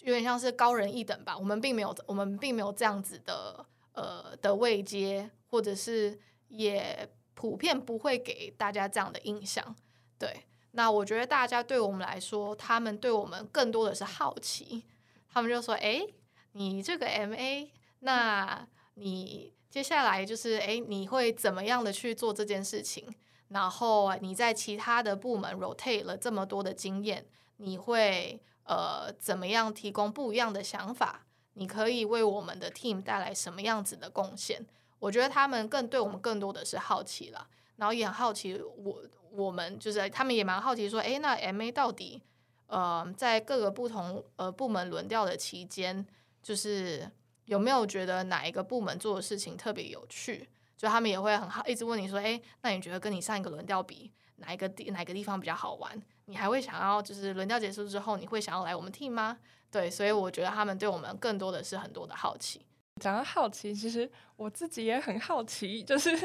[0.02, 9.76] 有点像是高人一等吧，我们并没有我们并没有这样子的呃的位阶，或者是也普遍不会给大家这样的印象，
[10.18, 10.44] 对。
[10.72, 14.84] 那我觉得大家对我们来说，他们对我们更多的是好奇。
[15.30, 16.06] 他们就说：“哎，
[16.52, 23.12] 你这个 M A，那你接下来就是哎，你会怎么样的去做这件事情？
[23.48, 31.26] 然后你在其他的部门 rotate 了这么多的经验，你会呃怎么样提供不一样的想法？
[31.54, 34.64] 你可以为我们的 team 带来什么样子的贡献？
[34.98, 42.20] 我觉得他们更对我们更多的是好奇了，然后也很好奇我。”我们就是他们也蛮好奇说，哎，那 M A 到底
[42.66, 46.04] 呃在各个不同呃部门轮调的期间，
[46.42, 47.08] 就是
[47.44, 50.48] 有没有觉得哪一个部门做的事情特别有趣？
[50.78, 56.00] 就他们也会很好一直问你说，哎，那你觉得跟你上一个轮调比，哪一个地哪个地方比较好玩？
[56.24, 59.36] 你还会想要就是轮调结束之后，你会想要来我们 team 吗？
[59.70, 62.64] 对，所以我觉得他们对我们更多的是很多的好奇。
[63.00, 66.16] 讲到好奇，其实我自己也很好奇，就是。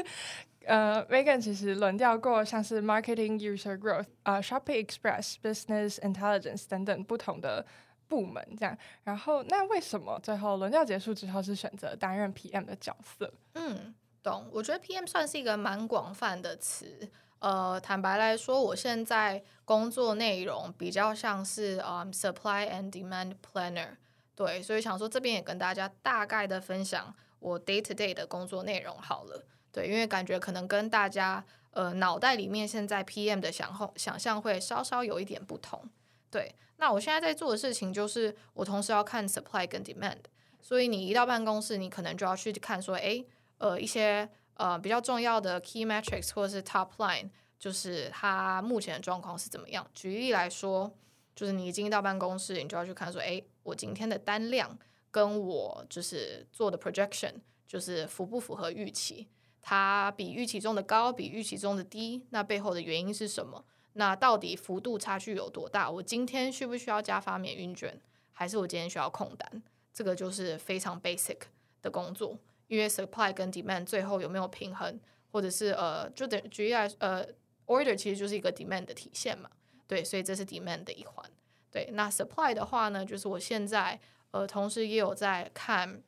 [0.66, 7.66] 呃，Megan 其实轮调过像是 Marketing User Growth、啊 Shopping Express、Business Intelligence 等等不同的
[8.08, 8.74] 部门，这样。
[9.02, 13.30] 然后，那为什么最后轮调结束之后是选择担任 PM 的角色？
[13.52, 14.48] 嗯，懂。
[14.50, 17.08] 我觉得 PM 算是一个蛮广泛的词。
[17.38, 23.96] 呃，坦白来说，我现在工作内容比较像是嗯 Supply and Demand Planner。
[24.34, 29.44] 对，所以想说这边也跟大家大概的分享我 Day to Day 的工作内容好了。
[29.70, 35.88] 对，因为感觉可能跟大家呃脑袋里面现在 PM 的想后想象会稍稍有一点不同。
[36.30, 40.18] 对，那我现在在做的事情就是我同时要看 supply 跟 demand，
[40.62, 43.22] 所以你一到办公室，你可能就要去看说，哎，
[43.64, 49.90] 呃，一些呃比较重要的 key metrics 或者是 top line，就是它目前的状况是怎么样。
[49.94, 50.92] 举例来说，
[51.34, 54.78] 就是你进到办公室，你就要去看说，哎，我今天的单量
[55.10, 57.36] 跟我就是做的 projection
[57.66, 59.26] 就是符不符合预期。
[59.62, 63.64] 它比预期中的高，比预期中的低，那背后的原因是什么？
[63.94, 65.90] 那到底幅度差距有多大？
[65.90, 67.98] 我今天需不需要加发免运卷，
[68.30, 69.62] 还是我今天需要空单？
[69.90, 71.38] 这个就是非常 basic
[71.80, 72.36] 的工作。
[72.68, 74.98] 因为 supply 跟 demand 最后有没有平衡，
[75.30, 77.26] 或者是呃，就等举例来呃
[77.66, 79.50] ，order 其实就是一个 demand 的体现嘛，
[79.86, 81.30] 对，所以这是 demand 的一环。
[81.70, 83.98] 对，那 supply 的话呢，就是我现在
[84.30, 86.02] 呃，同时也有在看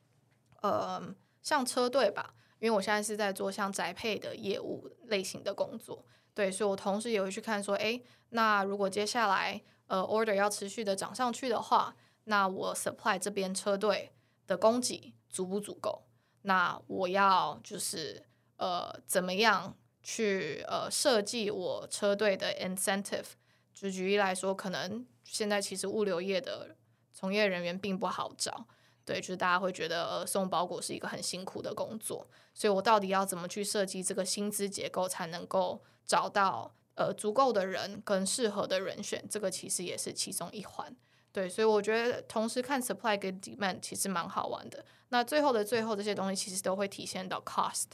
[0.61, 14.11] 呃，像车队吧，因为我现在是在做像宅配的业务类型的工作，对，所以我同时也会去看说，哎，那如果接下来呃，order 要持续的涨上去的话，那我 supply 这边车队
[14.47, 16.06] 的供给足不足够？
[16.47, 18.23] 那我要就是
[18.55, 23.25] 呃，怎么样去呃设计我车队的 incentive？
[23.73, 26.75] 就举例来说，可能现在其实物流业的
[27.13, 28.65] 从业人员并不好找，
[29.05, 36.73] 对，就是大家会觉得呃送包裹是一个很辛苦的工作，所以我到底要怎么去设计这个薪资结构，才能够找到？
[36.99, 40.95] 呃，足够的人跟适合的人选，这个其实也是其中一环。
[41.37, 44.83] 对，所以我觉得同时看 supply 跟 demand 其实蛮好玩的。
[45.09, 47.89] 那最后的最后，这些东西其实都会体现到 cost，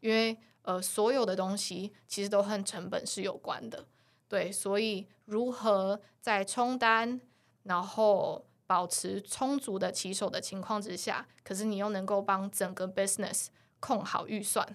[0.00, 3.84] 因为呃，所有的东西其实都和成本是有关的。
[4.28, 7.20] 对，所以如何在冲单，
[7.64, 14.66] 然后保持充足的骑手的情况之下，可是你又能够帮整个 business 控好预算，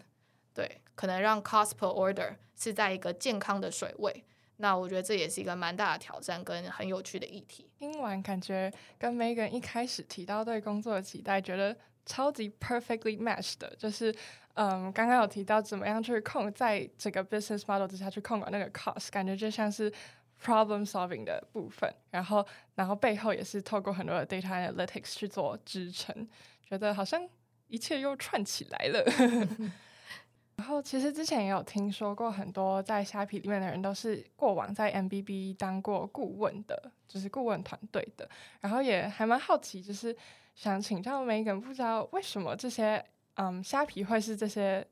[0.54, 2.36] 对，可能让 cost per order。
[2.56, 4.24] 是在一个健康的水位，
[4.62, 7.68] 那我觉得这也是一个蛮大的挑战跟很有趣的议题。
[7.78, 14.16] 听完感觉跟 Megan 一开始提到对工作的期待，觉得超级 perfectly matched 的，就是
[14.54, 19.92] 嗯，刚刚有提到怎么样去控在这个 business model 之下去控管那个 cost，感觉就像是
[20.42, 22.46] problem solving 的部分，然后
[22.76, 26.28] 然后背后也是透过很多的 data analytics 去做支撑，
[26.70, 27.28] 觉得好像
[27.68, 29.04] 一切又串起来了。
[30.62, 38.30] 然后其实之前也有听说过，很多在虾皮里面的人都是过往在 MBB 当过顾问的，就是顾问团队的。
[38.60, 40.16] 然后也还蛮好奇，就是
[40.54, 43.04] 想请教 Megan，不知道为什么这些
[43.38, 44.86] 嗯虾皮会是这些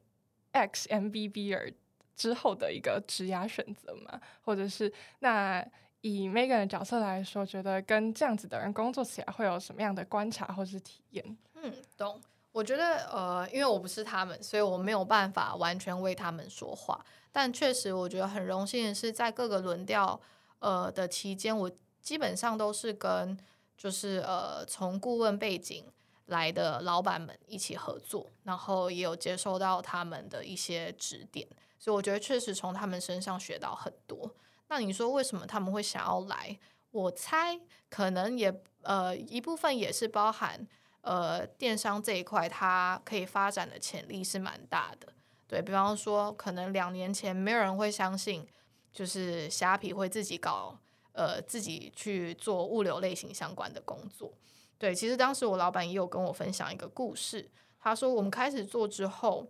[0.54, 1.72] X MBB 儿
[2.16, 4.20] 之后的一个职涯选择嘛？
[4.42, 5.64] 或者是那
[6.02, 11.38] 以 Megan 的角色来说，觉得跟这样子的人工作起来会有什么样的观察或是体验？
[11.54, 12.20] 嗯，懂。
[12.60, 17.00] 我觉得，呃，因为我不是他们，所以我没有办法完全为他们说话。
[17.32, 20.20] 但确实，我觉得很荣幸的是，在各个轮调，
[20.60, 23.38] 呃的期间，我基本上都是跟
[23.78, 25.86] 就是呃从顾问背景
[26.26, 31.48] 来的老板们一起合作，然后也有接受到他们的一些指点，
[31.80, 34.36] 所以我觉得确实从他们身上学到很多。
[34.68, 36.60] 那你说为什么他们会想要来？
[36.92, 37.58] 我猜
[37.90, 40.68] 可能也呃一部分也是包含。
[41.02, 45.14] 呃，电商这一块它可以发展的潜力是蛮大的。
[45.48, 48.48] 对比方说，可能两年前没有人会相信，
[48.94, 50.78] 就是虾皮会自己搞，
[51.14, 54.32] 呃，自己去做物流类型相关的工作。
[54.78, 59.48] 对，其实当时我老板也有跟我分享一个故事，他说我们开始做之后，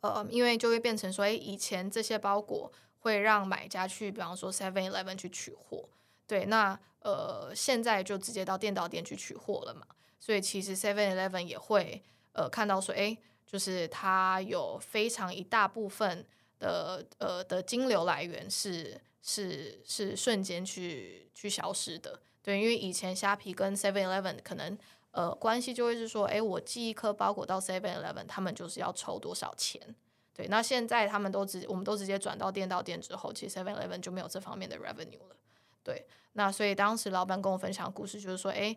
[0.00, 5.88] 呃，因为就会变成说，哎，以前这些包裹会让买家去，比方说 Seven Eleven 去取货，
[6.26, 9.86] 对，那呃，现在就直接到电导店去取货了嘛。
[10.20, 12.02] 所以其实 Seven Eleven 也会
[12.34, 13.16] 呃看到说，哎，
[13.46, 16.24] 就是它有非常一大部分
[16.58, 24.78] 的呃的金流来源是是是瞬间去去消失的，对，因为以前虾皮跟 Seven Eleven 可能
[25.12, 29.80] 呃关系就会是说，哎，我寄一颗包裹到 Seven Eleven，他们就是要抽多少钱，
[30.34, 35.36] 对，那现在他们都直我们都直接转到店到店之后，其实 Seven Eleven 就没有这方面的 revenue 了，
[35.82, 38.76] 对，那所以当时老板跟我分享故事就是说，哎。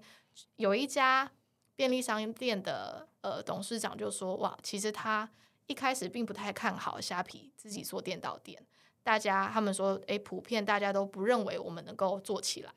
[0.55, 1.31] 有一家
[1.75, 5.29] 便利商店的呃董事长就说：“哇，其实他
[5.67, 8.65] 一开始并不太看好虾皮自己做电到店。
[9.01, 12.71] 大家他们说，诶，普遍大家都不认为我们能够做起来，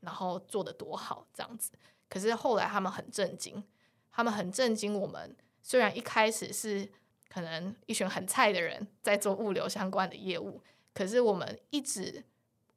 [0.00, 1.72] 然后做的多好这样子。
[2.08, 3.62] 可是后来他们很震惊，
[4.10, 4.98] 他们很震惊。
[4.98, 6.90] 我们虽然一开始是
[7.28, 10.60] 可能一群很菜的人在做物流相关的业务，
[10.92, 12.24] 可是我们一直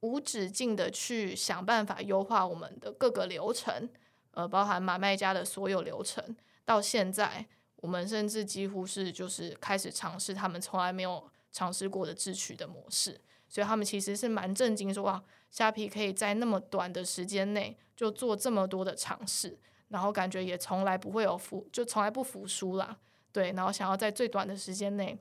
[0.01, 3.89] 无止境的去想办法优化我们的各个流程。”
[4.33, 7.45] 呃，包含买卖家的所有流程，到现在，
[7.77, 19.55] 我们甚至几乎是就是开始尝试他们从来没有尝试过的智取的模式，所以他们其实是蛮震惊，说哇，虾皮可以在那么短的时间内就做这么多的尝试，
[19.89, 22.97] 然后感觉也从来不会有服，就从来不服输啦，
[23.31, 25.15] 对，然后想要在最短的时间内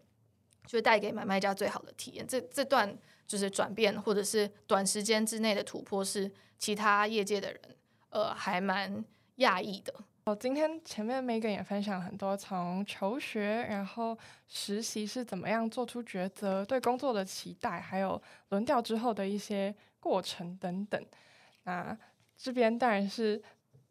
[0.66, 7.60] 就带给买卖家最好的体验，这这段就是转变或者是短时间之内的突破，是其他业界的人。
[8.12, 9.04] 呃，还蛮
[9.38, 9.92] 讶异的。
[10.24, 21.04] 哦，今天前面 Megan 也分享很多从求学，然后实习是怎么样做出抉择，对工作的期待，还有轮调之后的一些过程等等。
[21.64, 21.96] 那
[22.36, 23.42] 这边当然是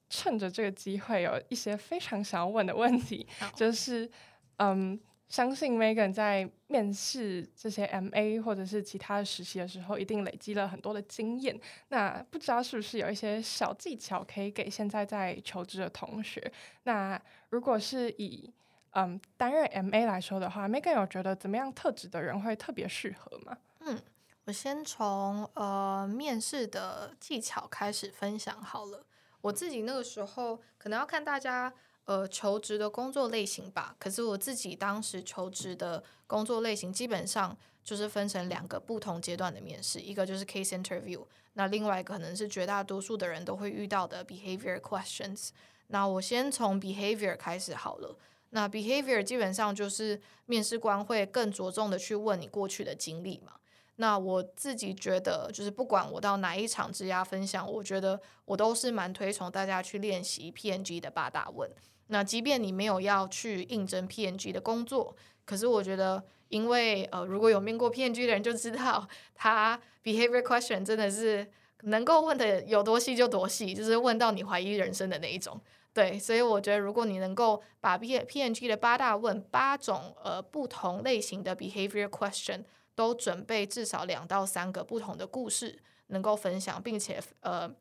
[0.09, 4.09] 趁着这个机会，有一些非常想要问的问题，就是
[4.57, 4.99] 嗯。
[5.31, 11.57] 相信 Megan 在面试这些 MA 或者是其他的实习的时候，一定累积了很多的经验。
[11.87, 16.51] 那不知道是不是有一些小技巧可以给现在在求职的同学？
[16.83, 17.17] 那
[17.49, 18.53] 如果是以
[18.91, 23.57] 嗯担任 MA 来说的话，Megan 有觉得怎么样特质的人会特别适合吗？
[23.79, 23.97] 嗯，
[24.43, 29.05] 我先从呃面试的技巧开始分享好了。
[29.39, 31.73] 我自己那个时候可能要看大家。
[32.11, 33.95] 呃，求职的工作类型吧。
[33.97, 45.51] 可是我自己当时求职的工作类型，基本上就是分成两个不同阶段的面试，一个就是 case interview，那另外一个可能是绝大多数的人都会遇到的 behavior questions。
[45.87, 48.17] 那我先从 behavior 开始好了。
[48.49, 53.53] 那 behavior 基本上就是面试官会更着重的去问你过去的经历嘛。
[53.95, 61.71] 那我自己觉得，就是不管我到哪一场职涯分享，我觉得我都是蛮推崇大家去练习 PNG 的八大问。
[62.11, 71.49] 那即便你没有要去应征 PNG 的工作，可是我觉得，因为呃，如果有面过 PNG 的人就知道，他 behavior question 真的是
[71.83, 75.59] 能够问的有多细就多细，就是问到你怀疑人生的那一种。
[75.93, 87.71] 对，所以我觉得，如果你能够把 P PNG 的八大问八种呃不同类型的 behavior question 都准备至少两到三个不同的故事能够分享，并且呃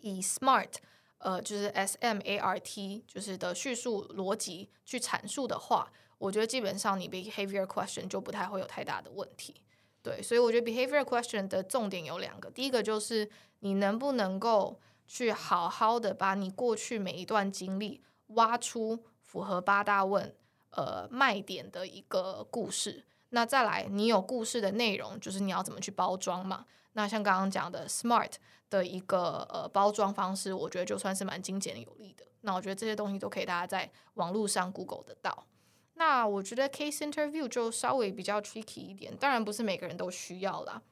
[0.00, 0.74] 以 SMART。
[1.20, 9.62] 呃，就是 S M A R T，就是的叙述逻辑去阐述的话，我觉得基本上你 behavior question 就不太会有太大的问题。
[10.02, 20.34] 对，所以我觉得 behavior question 的重点有两个，第一个就是你能不能够去好好的把你过去每一段经历挖出符合八大问
[20.70, 23.04] 呃卖点的一个故事。
[23.30, 26.66] 那再来，你有故事的内容，就是你要怎么去包装嘛？
[26.92, 28.32] 那像刚刚讲的 smart
[28.68, 32.24] 的一个呃包装方式，我觉得就算是蛮精简有力的。
[32.42, 35.46] 那我觉得这些东西都可以大家在网络上 Google 得到。
[35.94, 40.82] 那我觉得 case interview 就稍微比较 tricky 一点，当然不是每个人都需要啦。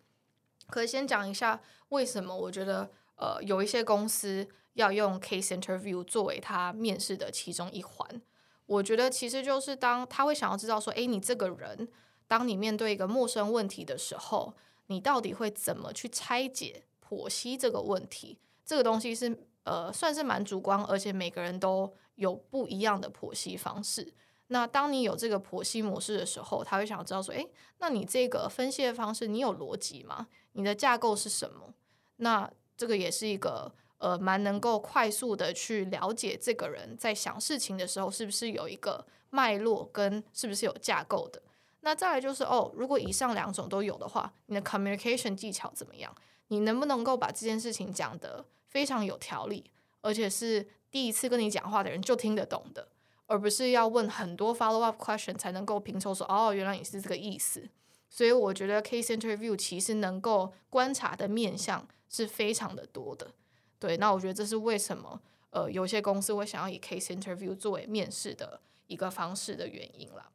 [0.69, 8.23] 可以先讲一下为什么我觉得呃有一些公司要用 case interview 作为他面试的其中一环。
[8.67, 11.89] 我觉得其实就是当他会想要知道说，诶，你这个人，
[12.29, 14.55] 当你面对一个陌生问题的时候。
[14.91, 18.39] 你到底会怎么去拆解、剖析这个问题？
[18.65, 24.15] 这个东西是呃，算是蛮主观，而且每个人都有不一样的剖析方式。
[24.47, 27.47] 那当你有这个剖析模式的时候，他会想知道说：，诶，
[27.81, 30.27] 那你这个分析的方式，你有逻辑吗？
[30.53, 31.75] 你的架构是什么？
[32.17, 41.43] 那这个也是一个呃，蛮能够快速的去了解这个人在想事情的时候，是不是有一个脉络，跟是不是有架构的。
[41.81, 46.15] 那再来就是哦，如果以上两种都有的话，你的 communication 技巧怎么样？
[46.49, 49.71] 你能不能够把这件事情讲得非常有条理，
[50.01, 52.89] 而且是第一次跟你讲话的人就听得懂的，
[53.27, 57.69] 而不是要问很多 follow up question 才能够拼凑说哦，原来你是这个意思。
[58.11, 63.31] 所以我觉得 case interview 其实能够观察的面向是非常的多的。
[63.79, 65.21] 对，那我觉得这是为什么
[65.51, 70.31] 呃有些公司会想要以 case interview 作为面试的一个方式的原因了。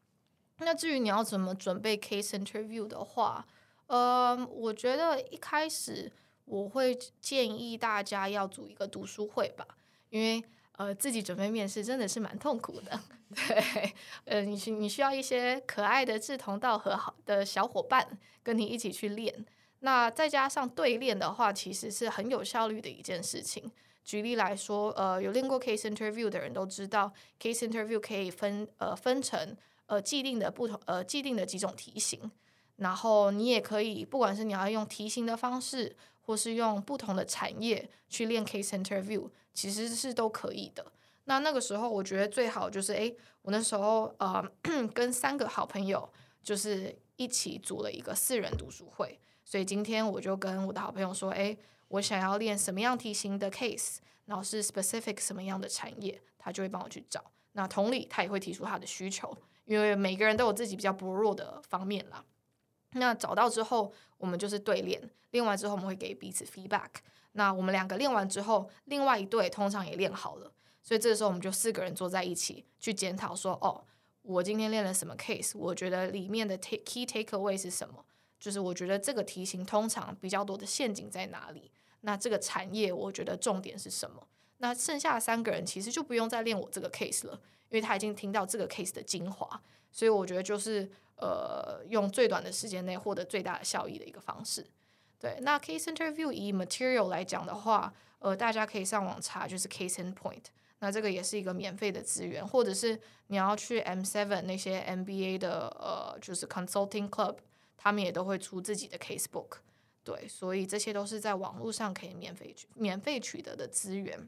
[0.60, 3.45] 那至于你要怎么准备 case interview 的话，
[3.88, 6.12] 呃，我觉得一开始
[6.45, 9.68] 我会建议大家要组一个读书会吧，
[10.10, 10.43] 因为
[10.78, 12.99] 呃自己准备面试真的是蛮痛苦的，
[13.36, 13.93] 对，
[14.26, 19.45] 呃，你需你需要一些可爱的志同道合好的小伙伴跟你一起去练，
[19.80, 23.72] 那再加上对练的话，其实是很有效率的一件事情。
[24.04, 29.56] 举例来说，呃，有练过 case interview 的人都知道，case interview 可以分呃分成。
[29.93, 32.31] 呃，既定的不同，呃，既定的几种题型，
[32.77, 40.91] 然后你也可以，不管是你要用题型的方式，或是用不同的产业去练 case interview，其实是都可以的。
[41.25, 44.43] 那那个时候，我觉得最好就是，诶，我那时候呃，
[44.93, 51.55] 跟三个好朋友就是一起组了一个四人读书会，所以今天我就跟我的好朋友说，诶，
[51.89, 57.23] 我想要练什么样题型的 case，然后是 specific 什么样的产业，他就会帮我去找。
[57.51, 59.31] 那同理，他也会提出他的需求。
[59.66, 62.24] 因为每个人都有自己比较薄弱的方面啦，
[62.91, 66.89] 那找到之后，我们就是对练，练完之后我们会给彼此 feedback。
[67.34, 70.51] 那我们两个练完之后，另外一队通常也练好了，
[70.82, 73.84] 所以这个时候我们就四个人坐在一起去检讨说：哦，
[74.22, 75.57] 我今天练了什么 case？
[75.57, 78.05] 我觉得里面的 take key takeaway 是什么？
[78.39, 81.72] 就是我觉得这个题型通常比较多的陷阱在哪里？
[82.01, 84.28] 那这个产业我觉得重点是什么？
[84.64, 87.38] 那剩下的三个人其实就不用再练我这个 case 了。
[87.70, 89.59] 因为他已经听到这个 case 的精华，
[89.91, 90.88] 所以我觉得就是
[91.18, 94.64] 呃用最短的时间内获得最大的效益的一个方式。
[95.20, 100.43] 对，那 case interview 以 material 来讲的话，呃，大家可以上网查，就是 Case in Point。
[100.80, 107.38] 那这个也是一个免费的资源，或者是你要去 M Seven 那些 MBA 的呃，就是 Consulting Club，
[107.76, 109.57] 他们也都会出自己的 Case Book。
[110.03, 114.28] 对，所以这些都是在网络上可以免费取免费取得的资源。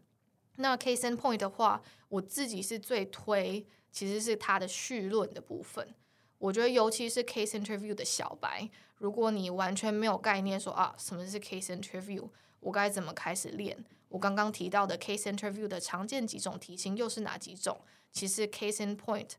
[0.57, 5.93] 那 Case in Point 的话，我自己是最推，其实是它的序论的部分。
[6.37, 12.29] 我觉得，尤其是 Case Interview 的小白，如果你完全没有概念，说啊，什么是 Case Interview，
[12.59, 13.83] 我该怎么开始练？
[14.09, 17.77] 我刚刚提到的 case interview 的常见几种题型又是哪几种？
[18.13, 19.31] 其实 case in point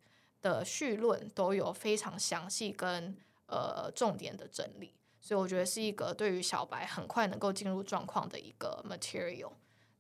[0.43, 9.53] 的序论都有非常详细跟呃重点的整理，所以我觉得是一个对于小白很快能够进入状况的一个 material。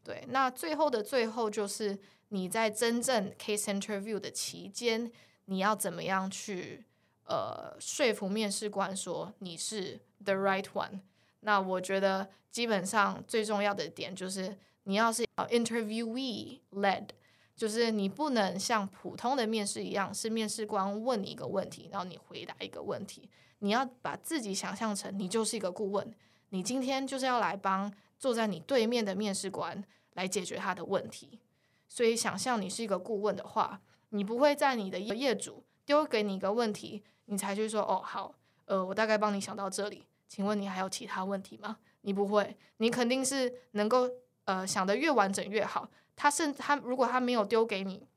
[0.06, 1.98] 对，那最后的最后就是
[2.28, 5.10] 你在真正 case interview 的期间，
[5.46, 6.84] 你要怎么样去
[7.24, 11.00] 呃说服面试官说你是 the right one？
[11.40, 17.08] 那我觉得基本上最重要的点就是，你要是 interviewee led，
[17.56, 23.28] 就是你不能像普通的面试一样，是面试官问你一个问题，然后你回答一个问题。
[23.58, 26.14] 你要把自己想象成你就是一个顾问，
[26.50, 31.40] 你今天就是要来帮坐在你对面的面试官来解决他的问题。
[31.88, 40.06] 所以想象你是一个顾问的话，你不会在你的业主丢给你一个问题，你才去说哦好，呃，我大概帮你想到这里。
[40.28, 41.78] 请问你还有其他问题吗？
[42.00, 44.10] 你不会，你肯定是能够
[44.44, 45.88] 呃想的越完整越好。
[46.16, 48.08] 他甚至他如果他没有丢给你，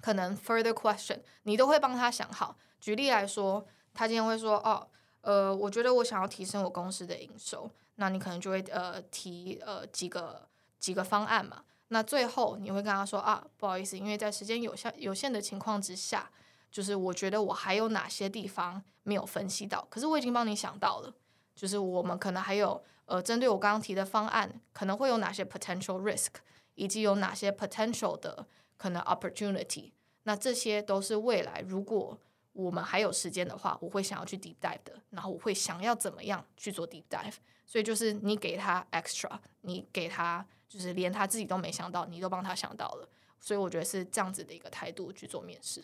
[0.00, 2.56] 可能 further question，你都会帮他想好。
[2.80, 4.88] 举例来说，他今天会说哦，
[5.22, 10.48] 呃，我觉得我想要提升我公司的营收，那你可能就会呃提呃几个
[10.78, 11.64] 几个方案嘛。
[11.88, 16.30] 那最后你会跟他说啊，不好意思，因为在时间有限有限的情况之下，
[16.70, 21.12] 就是我觉得我还有哪些地方没有分析到，可是我已经帮你想到了。
[21.54, 26.28] 就是我们可能还有呃，针对我刚刚提的方案，可能会有哪些 potential risk，
[26.76, 28.46] 以及有哪些 potential 的
[28.78, 29.90] 可能 opportunity。
[30.22, 32.16] 那这些都是未来如果
[32.52, 35.00] 我们还有时间的话，我会想要去 deep dive 的。
[35.10, 37.34] 然后我会想要怎么样去做 deep dive。
[37.64, 39.30] 所以就是你给他 extra，
[39.60, 43.08] 你给他就是连他自己都没想到，你都帮他想到了。
[43.38, 45.82] 所以我觉得是这样子的一个态度去做面试。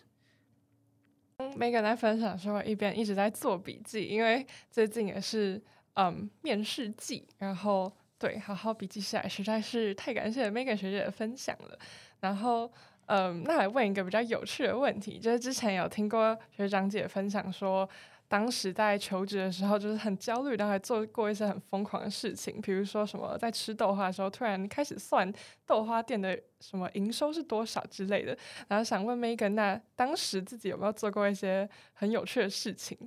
[1.38, 5.62] Megan 在分享的时候，一边一直在做笔记，因为最近也是
[5.94, 11.78] 嗯面试季，然后对好好笔记下来，实在是太感谢 Megan 学姐的分享了。
[12.20, 12.72] 然后
[13.06, 17.88] 嗯，那来问一个比较有趣的问题，就是之前有听过学长姐分享说。
[18.28, 25.32] 当时在求职的时候，就是很焦虑，然后还做过一些很疯狂的事情，比如说什么在吃豆花的时候，突然开始算
[25.64, 28.36] 豆花店的什么营收是多少之类的。
[28.66, 32.98] 然后想问 Megan，那当时自己有没有做过一些很有趣的事情？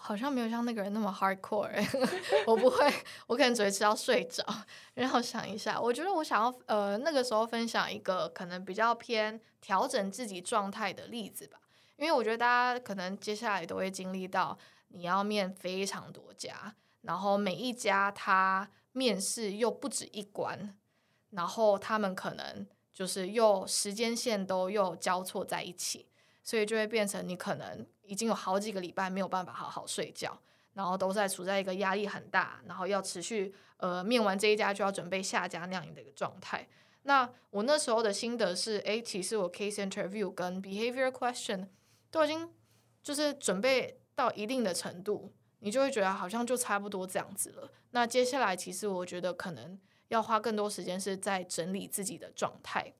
[0.00, 1.70] 好像没有像那个人那么 hardcore，
[2.46, 2.92] 我不会，
[3.26, 4.44] 我可能只会吃到睡着。
[4.94, 11.58] 然后想一下，我觉得我想要呃那个时候分享一个可能比较偏调整自己状态的例子吧。
[11.96, 14.56] 因为我觉得大家可能接下来都会经历到，
[14.88, 20.76] 你要面非常多家，然后每一家他面试又不止一关，
[21.30, 26.06] 然后他们可能就是又时间线都又交错在一起，
[26.44, 30.36] 所以就会变成你可能已经有好几个礼拜没有办法好好睡觉，
[30.72, 36.66] 然后都在处在一个压力很大，然后要持续呃面完这一家就要准备下家那样的一个状态。
[37.02, 41.68] 那我那时候的心得是，诶，其实我 case interview 跟 behavior question。
[42.10, 42.50] 都已经
[43.02, 47.70] 就是准备到一定的程度，你就会觉得好像就差不多这样子了。
[47.90, 49.78] 那接下来其实我觉得可能
[50.08, 52.94] 要花更多时间是在整理自己的状态。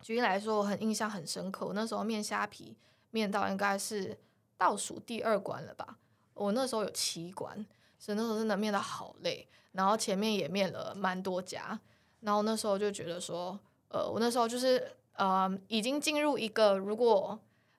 [0.00, 2.78] 举例来说，我很印象很深刻，我那时候面虾皮
[3.10, 4.16] 面到应该是
[4.56, 5.98] 倒数第二关了吧？
[6.34, 7.64] 我那时候有七关，
[7.98, 9.48] 所以那时候真的面的好累。
[9.72, 11.78] 然后前面也面了蛮多家，
[12.20, 17.38] 然后那时候就觉得说，呃，我那时候就是呃，已经进入一个如果。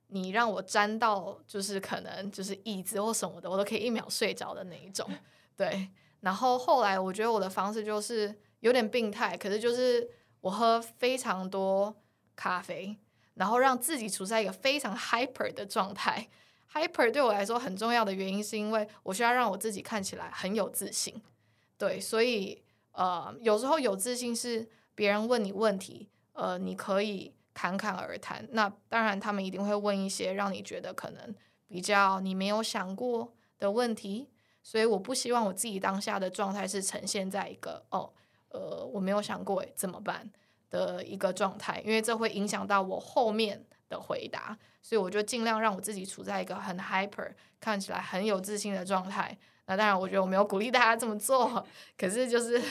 [0.10, 5.06] 你让我粘到，就是可能就是椅子或什么的，我都可以一秒睡着的那一种。
[5.58, 5.90] 对，
[6.22, 10.10] 然后后来我觉得我的方式就是有点病态，可是就是
[10.40, 11.94] 我喝非常多
[12.38, 12.98] 咖啡，
[13.34, 16.30] 然后让自己处在一个非常 hyper 的状态。
[16.74, 21.22] Hyper 对我来说很重要的原因，是因为我需要让我自己看起来很有自信。
[21.78, 27.34] 对，所以呃，有时候有自信是别人问你问题，呃，你可以。
[27.60, 31.36] 侃侃而谈，那当然他们一定会问一些让你觉得可能
[31.68, 34.30] 比较你没有想过的问题，
[34.62, 38.14] 所以我不希望我自己当下的状态是呈现在一个哦，
[38.50, 40.32] 呃，我没有想过怎么办
[40.70, 51.66] 的一个状态，因为这会影响到我后面的回答，所以我就尽量让我自己处在一个很 hyper，看起来很有自信的状态，那当然，我觉得我没有鼓励大家这么做，
[51.98, 52.62] 可是就是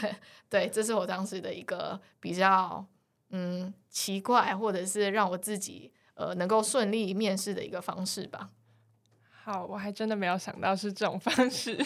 [0.48, 2.84] 对，这是我当时的一个比较
[3.30, 8.50] 嗯奇怪，或者是让我自己呃能够顺利面试的一个方式吧。
[9.44, 11.76] 好，我还真的没有想到是这种方式。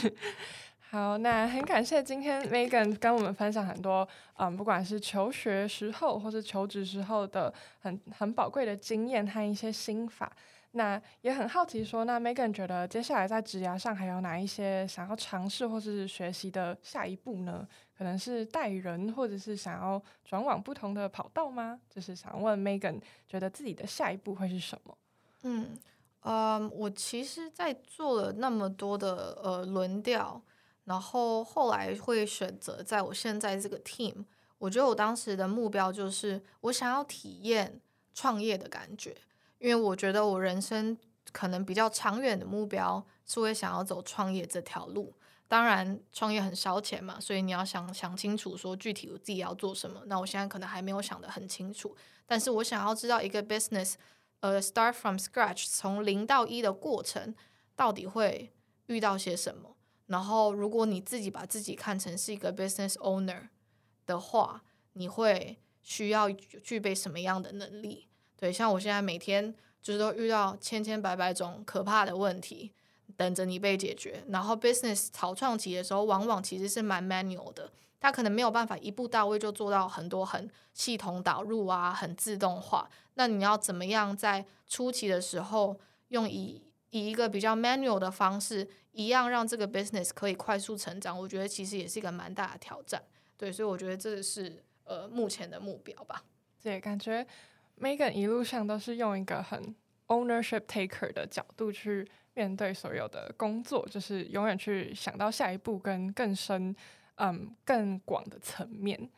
[0.91, 4.07] 好，那很感谢今天 Megan 跟我们分享很多，
[4.39, 10.33] 嗯，不管是求学时候或是求职时候的很很宝贵的经验和一些心法。
[10.73, 17.65] 那也很好奇，说那 Megan 觉得接下来在职涯上还有哪一些想要尝试或是学习的下一步呢？
[17.97, 21.79] 可能是带人，或者是想要转往不同的跑道吗？
[21.89, 24.99] 就是想问 Megan 觉得自己的下一步会是什么？
[25.45, 25.79] 嗯，
[26.23, 30.43] 呃，我其实，在做了那么多的呃轮调。
[30.91, 34.25] 然后后来会选择在我现在这个 team，
[34.59, 37.81] 我觉得我当时的目标就是我想要体验
[38.13, 39.17] 创业的感觉，
[39.61, 40.99] 因为我觉得我人生
[41.31, 45.15] 可能比较长远的目标是会想要走创业这条路。
[45.47, 50.03] 当然，创业很烧钱嘛，所以你要想想清楚说具体我自己要做什么。
[50.07, 51.95] 那我现在可能还没有想得很清楚，
[52.27, 53.95] 但是我想要知道一个 business，
[54.41, 57.33] 呃，start from scratch，从零到一的过程
[57.77, 58.53] 到底会
[58.87, 59.77] 遇到些什么。
[60.11, 63.49] 然后，如果你自己把自己看成是一个 business owner
[64.07, 64.61] 的话，
[64.95, 68.09] 你会需要具备什么样的能力？
[68.37, 72.73] 对，像我现在每天就是都遇到千千百百种可怕的问题
[73.17, 74.25] 等着你被解决。
[74.29, 82.91] 然后 business 草创期的时候，往往其实是蛮 manual 的，它可能没有办法一步到位就做到很多很系统导入啊，很自动化。
[83.15, 93.03] 那你要怎么样在初期的时候用以以一个比较 manual 的方式，一样让这个 business 可以快速成长，我觉得其实也是一个蛮大的挑战。
[93.37, 96.23] 对，所以我觉得这是呃目前的目标吧。
[96.63, 97.27] 对，感觉
[97.81, 99.75] Megan 一路上都是用一个很
[100.09, 106.75] ownership taker 的角度去面对所有的工作，就是永远去想到下一步跟更深、
[107.17, 109.11] 嗯更广的层面。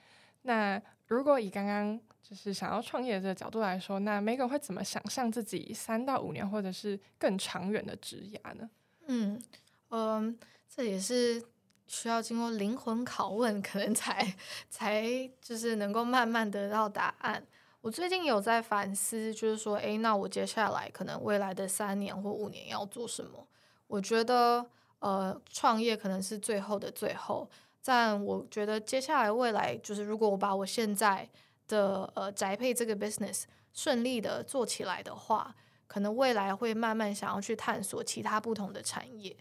[0.43, 8.71] 那如果以刚刚就是想要创业的角度来说，那 Mega 会怎么想象自己三到五年或者是更长远的职涯呢？
[9.07, 9.43] 嗯
[9.91, 11.43] 嗯，这也是
[11.87, 14.35] 需要经过灵魂拷问，可能才
[14.71, 15.05] 才
[15.41, 17.45] 就是能够慢慢得到答案。
[17.83, 23.47] 我最近有在反思，就是说，诶，那我接下来可能未来的三年或五年要做什么？
[23.89, 24.65] 我觉得，
[25.01, 27.51] 呃，创业可能是最后的最后。
[27.85, 31.29] 但我觉得接下来未来，就是如果我把我现在
[31.73, 35.55] 的呃宅配这个 business 顺利的做起来的话，
[35.87, 39.35] 可能未来会慢慢想要去探索其他不同的产业。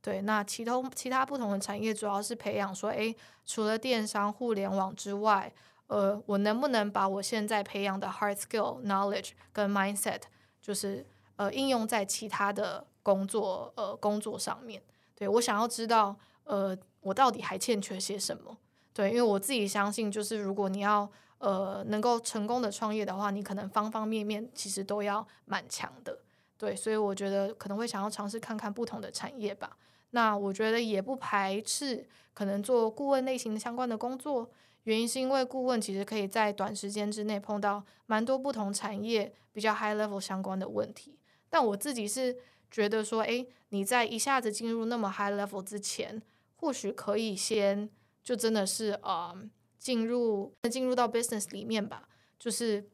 [0.00, 3.14] 对，那其他其他不同的产业主要是培养说，诶，
[3.44, 5.52] 除了电商、互联网之外，
[5.88, 10.22] 呃，我能不能把我现在培养的 hard skill knowledge 跟 mindset，
[10.62, 11.06] 就是
[11.36, 14.82] 呃应用在其他的工作呃工作上面？
[15.14, 16.76] 对我想要知道，呃。
[17.04, 18.56] 我到底还欠缺些什么？
[18.94, 21.06] 对，因为我自己相信，就是如果你要
[21.44, 26.18] 呃能够成功的创业的话，你可能方方面面其实都要蛮强的。
[26.56, 29.76] 对，所以我觉得可能会想要尝试看看不同的产业吧。
[30.10, 34.50] 那我觉得也不排斥可能做顾问类型的相关的工作，
[34.84, 41.18] 原因是因为顾问其实可以在短时间之内碰到蛮多不同产业比较 high level 相关的问题。
[41.50, 42.36] 但我自己是
[42.70, 46.22] 觉得说，诶，你在一下子进入那么 high level 之前。
[46.56, 47.90] 或许可以先
[48.22, 49.36] 就真的是呃
[49.84, 52.08] 进入进入到 business 里面吧，
[52.38, 52.88] 就是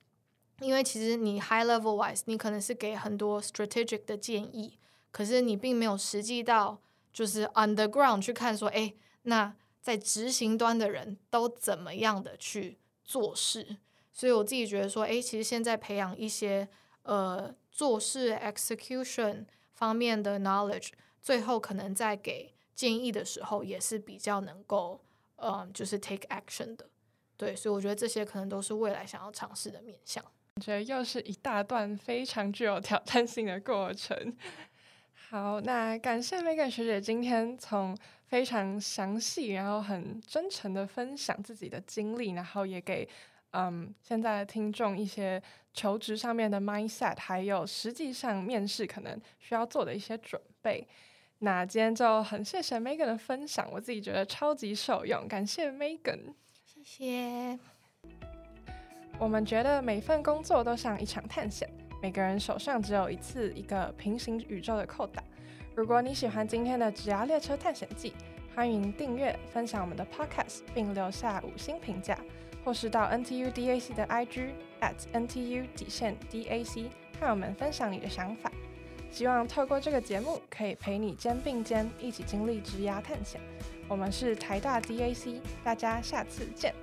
[0.59, 4.77] 因为其实你 high level wise 你可能是给很多 strategic 的建议，
[5.13, 6.83] 可是你并没有实际到
[7.13, 13.77] 就是 underground 去看说，哎，那在执行端的人都怎么样的去做事？
[14.13, 16.69] 所以我自己觉得说，哎，其实现在培养一些
[17.05, 20.89] 呃做事 execution 方面的 knowledge，
[21.23, 22.53] 最后可能在给。
[22.73, 25.03] 建议的时候也是比较能够，
[25.41, 26.87] 嗯，就是 take action 的，
[27.37, 30.23] 对，所以我觉得这些可能都是未来想要尝试的面向。
[30.57, 34.37] 我觉得又是一大段非常具有挑战性的过程。
[35.31, 43.09] 好，那感谢 Megan 学姐今天从非常详细，然后很真诚的分享自己的经历，然后也给
[43.53, 45.41] 嗯现在的听众一些
[45.73, 50.87] 求职上面的 mindset，还有实际上面试可能需要做的一些准备。
[51.43, 56.35] 那今天就很谢谢 Megan 的分享，我自己觉得超级受用，感谢 Megan，
[56.67, 57.59] 谢谢。
[59.19, 61.67] 我们觉得每份工作都像一场探险，
[62.03, 65.25] 每个人手上只有一次一个平行宇宙的扣打。
[65.75, 68.11] 如果你喜欢今天的《职涯列车探险记》，
[68.55, 72.19] 欢迎订阅、分享我们的 Podcast，并留下五星评价，
[72.63, 74.51] 或是到 NTU DAC 的 IG
[74.83, 78.53] at NTU 底线 DAC，和我们分享你的想法。
[79.11, 83.41] 希望透过这个节目，可以陪你肩并肩一起经历职涯探险。
[83.89, 86.75] 我们是台大 DAC，大家下次见，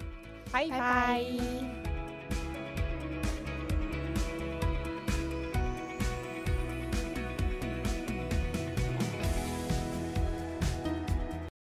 [0.51, 1.96] 拜拜。